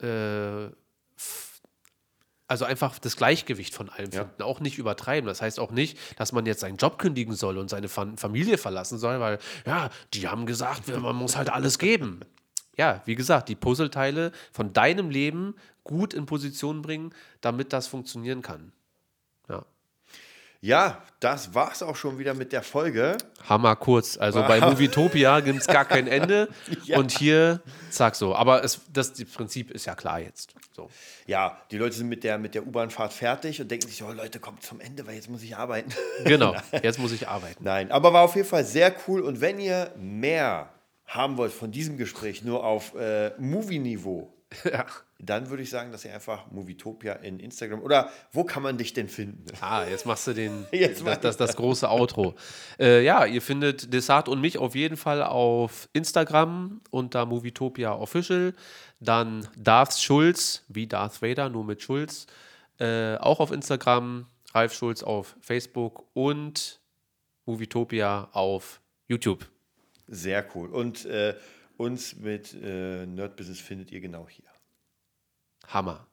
Äh, 0.00 0.70
also 2.48 2.64
einfach 2.64 2.98
das 2.98 3.16
Gleichgewicht 3.18 3.74
von 3.74 3.90
allem 3.90 4.10
Ja. 4.10 4.22
finden, 4.24 4.42
auch 4.42 4.60
nicht 4.60 4.78
übertreiben. 4.78 5.28
Das 5.28 5.42
heißt 5.42 5.60
auch 5.60 5.70
nicht, 5.70 5.98
dass 6.18 6.32
man 6.32 6.46
jetzt 6.46 6.60
seinen 6.60 6.78
Job 6.78 6.98
kündigen 6.98 7.34
soll 7.34 7.58
und 7.58 7.68
seine 7.68 7.88
Fam- 7.88 8.16
Familie 8.16 8.56
verlassen 8.56 8.98
soll, 8.98 9.20
weil, 9.20 9.38
ja, 9.66 9.90
die 10.14 10.28
haben 10.28 10.46
gesagt, 10.46 10.88
man 10.98 11.14
muss 11.14 11.36
halt 11.36 11.50
alles 11.50 11.78
geben. 11.78 12.20
Ja, 12.80 13.02
wie 13.04 13.14
gesagt, 13.14 13.50
die 13.50 13.56
Puzzleteile 13.56 14.32
von 14.52 14.72
deinem 14.72 15.10
Leben 15.10 15.54
gut 15.84 16.14
in 16.14 16.24
Position 16.24 16.80
bringen, 16.80 17.12
damit 17.42 17.74
das 17.74 17.86
funktionieren 17.86 18.40
kann. 18.40 18.72
Ja. 19.50 19.66
Ja, 20.62 21.02
das 21.20 21.54
war's 21.54 21.82
auch 21.82 21.94
schon 21.94 22.18
wieder 22.18 22.32
mit 22.32 22.54
der 22.54 22.62
Folge. 22.62 23.18
Hammer 23.46 23.76
kurz. 23.76 24.16
Also 24.16 24.40
bei 24.40 24.62
Movietopia 24.62 25.40
gibt 25.40 25.60
es 25.60 25.66
gar 25.66 25.84
kein 25.84 26.06
Ende. 26.06 26.48
ja. 26.84 26.96
Und 26.96 27.10
hier, 27.10 27.60
zack 27.90 28.16
so. 28.16 28.34
Aber 28.34 28.64
es, 28.64 28.80
das, 28.90 29.12
das 29.12 29.26
Prinzip 29.26 29.70
ist 29.72 29.84
ja 29.84 29.94
klar 29.94 30.18
jetzt. 30.20 30.54
So. 30.72 30.88
Ja, 31.26 31.60
die 31.70 31.76
Leute 31.76 31.94
sind 31.94 32.08
mit 32.08 32.24
der, 32.24 32.38
mit 32.38 32.54
der 32.54 32.66
U-Bahnfahrt 32.66 33.12
fertig 33.12 33.60
und 33.60 33.70
denken 33.70 33.88
sich, 33.88 34.02
oh 34.02 34.10
Leute, 34.10 34.40
kommt 34.40 34.62
zum 34.62 34.80
Ende, 34.80 35.06
weil 35.06 35.16
jetzt 35.16 35.28
muss 35.28 35.42
ich 35.42 35.54
arbeiten. 35.54 35.92
Genau, 36.24 36.56
jetzt 36.82 36.98
muss 36.98 37.12
ich 37.12 37.28
arbeiten. 37.28 37.62
Nein, 37.62 37.92
aber 37.92 38.14
war 38.14 38.22
auf 38.22 38.36
jeden 38.36 38.48
Fall 38.48 38.64
sehr 38.64 38.94
cool. 39.06 39.20
Und 39.20 39.42
wenn 39.42 39.60
ihr 39.60 39.92
mehr 39.98 40.70
haben 41.10 41.36
wollt 41.36 41.52
von 41.52 41.70
diesem 41.70 41.96
Gespräch, 41.96 42.42
nur 42.42 42.64
auf 42.64 42.94
äh, 42.94 43.32
Movie-Niveau, 43.38 44.32
ja 44.64 44.86
dann 45.22 45.50
würde 45.50 45.62
ich 45.62 45.70
sagen, 45.70 45.92
dass 45.92 46.04
ihr 46.04 46.14
einfach 46.14 46.50
Movietopia 46.50 47.14
in 47.14 47.38
Instagram 47.38 47.82
oder 47.82 48.10
wo 48.32 48.44
kann 48.44 48.62
man 48.62 48.78
dich 48.78 48.92
denn 48.92 49.08
finden? 49.08 49.44
Ah, 49.60 49.84
jetzt 49.84 50.06
machst 50.06 50.26
du 50.26 50.32
den, 50.32 50.66
jetzt 50.72 51.06
das, 51.06 51.20
das, 51.20 51.36
das, 51.36 51.56
große 51.56 51.88
Outro. 51.88 52.34
Äh, 52.78 53.04
ja, 53.04 53.24
ihr 53.26 53.42
findet 53.42 53.92
Desart 53.92 54.28
und 54.28 54.40
mich 54.40 54.58
auf 54.58 54.74
jeden 54.74 54.96
Fall 54.96 55.22
auf 55.22 55.88
Instagram 55.92 56.80
unter 56.90 57.26
Movietopia 57.26 57.92
Official. 57.94 58.54
Dann 59.00 59.46
Darth 59.56 59.98
Schulz, 59.98 60.64
wie 60.68 60.86
Darth 60.86 61.22
Vader, 61.22 61.48
nur 61.48 61.64
mit 61.64 61.82
Schulz. 61.82 62.26
Äh, 62.78 63.16
auch 63.16 63.40
auf 63.40 63.50
Instagram, 63.50 64.26
Ralf 64.54 64.72
Schulz 64.72 65.02
auf 65.02 65.36
Facebook 65.40 66.06
und 66.14 66.80
Movietopia 67.44 68.28
auf 68.32 68.80
YouTube. 69.06 69.46
Sehr 70.10 70.44
cool. 70.54 70.68
Und 70.68 71.06
äh, 71.06 71.34
uns 71.76 72.16
mit 72.16 72.52
äh, 72.62 73.06
Nerd 73.06 73.36
Business 73.36 73.60
findet 73.60 73.92
ihr 73.92 74.00
genau 74.00 74.26
hier. 74.28 74.44
Hammer. 75.68 76.06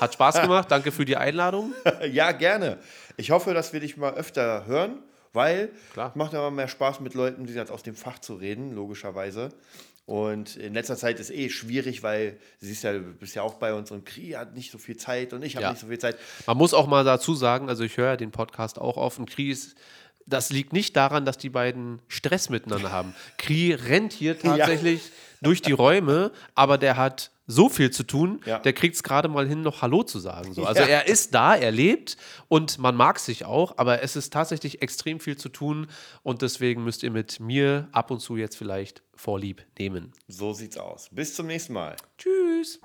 Hat 0.00 0.12
Spaß 0.12 0.42
gemacht. 0.42 0.70
Danke 0.70 0.92
für 0.92 1.06
die 1.06 1.16
Einladung. 1.16 1.72
ja, 2.10 2.32
gerne. 2.32 2.78
Ich 3.16 3.30
hoffe, 3.30 3.54
dass 3.54 3.72
wir 3.72 3.80
dich 3.80 3.96
mal 3.96 4.14
öfter 4.14 4.66
hören, 4.66 5.02
weil 5.32 5.70
es 5.96 6.14
macht 6.14 6.34
immer 6.34 6.50
mehr 6.50 6.68
Spaß, 6.68 7.00
mit 7.00 7.14
Leuten, 7.14 7.46
die 7.46 7.58
aus 7.58 7.82
dem 7.82 7.96
Fach 7.96 8.18
zu 8.18 8.34
reden, 8.34 8.74
logischerweise. 8.74 9.48
Und 10.04 10.56
in 10.56 10.72
letzter 10.72 10.96
Zeit 10.96 11.20
ist 11.20 11.30
eh 11.30 11.50
schwierig, 11.50 12.02
weil 12.02 12.38
siehst 12.60 12.82
ja, 12.82 12.92
du 12.92 13.00
bist 13.00 13.34
ja 13.34 13.42
auch 13.42 13.54
bei 13.54 13.74
uns 13.74 13.90
und 13.90 14.06
Kri 14.06 14.30
hat 14.30 14.54
nicht 14.54 14.70
so 14.70 14.78
viel 14.78 14.96
Zeit 14.96 15.34
und 15.34 15.42
ich 15.42 15.56
habe 15.56 15.64
ja. 15.64 15.70
nicht 15.70 15.80
so 15.80 15.88
viel 15.88 15.98
Zeit. 15.98 16.16
Man 16.46 16.56
muss 16.56 16.72
auch 16.72 16.86
mal 16.86 17.04
dazu 17.04 17.34
sagen, 17.34 17.68
also 17.68 17.84
ich 17.84 17.96
höre 17.98 18.16
den 18.16 18.30
Podcast 18.30 18.78
auch 18.78 18.96
auf 18.96 19.18
und 19.18 19.28
Kri 19.28 19.50
ist 19.50 19.76
das 20.28 20.50
liegt 20.50 20.72
nicht 20.72 20.96
daran, 20.96 21.24
dass 21.24 21.38
die 21.38 21.50
beiden 21.50 22.00
Stress 22.08 22.50
miteinander 22.50 22.92
haben. 22.92 23.14
Kri 23.36 23.72
rennt 23.74 24.12
hier 24.12 24.38
tatsächlich 24.40 25.06
ja. 25.06 25.12
durch 25.42 25.62
die 25.62 25.72
Räume, 25.72 26.32
aber 26.54 26.78
der 26.78 26.96
hat 26.96 27.30
so 27.48 27.70
viel 27.70 27.90
zu 27.90 28.04
tun, 28.04 28.40
ja. 28.44 28.58
der 28.58 28.74
kriegt 28.74 28.94
es 28.94 29.02
gerade 29.02 29.26
mal 29.28 29.48
hin, 29.48 29.62
noch 29.62 29.80
Hallo 29.82 30.02
zu 30.02 30.18
sagen. 30.20 30.52
So. 30.52 30.64
Also 30.64 30.82
ja. 30.82 30.86
er 30.86 31.08
ist 31.08 31.34
da, 31.34 31.56
er 31.56 31.72
lebt 31.72 32.18
und 32.46 32.78
man 32.78 32.94
mag 32.94 33.18
sich 33.18 33.46
auch, 33.46 33.78
aber 33.78 34.02
es 34.02 34.14
ist 34.16 34.32
tatsächlich 34.32 34.82
extrem 34.82 35.18
viel 35.18 35.36
zu 35.36 35.48
tun 35.48 35.88
und 36.22 36.42
deswegen 36.42 36.84
müsst 36.84 37.02
ihr 37.02 37.10
mit 37.10 37.40
mir 37.40 37.88
ab 37.90 38.10
und 38.10 38.20
zu 38.20 38.36
jetzt 38.36 38.56
vielleicht 38.56 39.02
Vorlieb 39.14 39.64
nehmen. 39.78 40.12
So 40.28 40.52
sieht's 40.52 40.76
aus. 40.76 41.08
Bis 41.10 41.34
zum 41.34 41.46
nächsten 41.46 41.72
Mal. 41.72 41.96
Tschüss. 42.18 42.80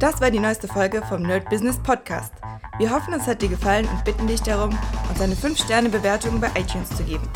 Das 0.00 0.20
war 0.20 0.30
die 0.30 0.40
neueste 0.40 0.66
Folge 0.66 1.02
vom 1.02 1.22
Nerd 1.22 1.48
Business 1.50 1.78
Podcast. 1.82 2.32
Wir 2.78 2.90
hoffen, 2.90 3.12
es 3.12 3.26
hat 3.26 3.42
dir 3.42 3.50
gefallen 3.50 3.86
und 3.86 4.04
bitten 4.04 4.26
dich 4.26 4.40
darum, 4.40 4.76
uns 5.08 5.20
eine 5.20 5.34
5-Sterne-Bewertung 5.34 6.40
bei 6.40 6.48
iTunes 6.58 6.88
zu 6.96 7.04
geben. 7.04 7.28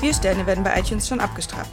Vier 0.00 0.12
Sterne 0.12 0.46
werden 0.46 0.64
bei 0.64 0.78
iTunes 0.78 1.06
schon 1.06 1.20
abgestraft. 1.20 1.72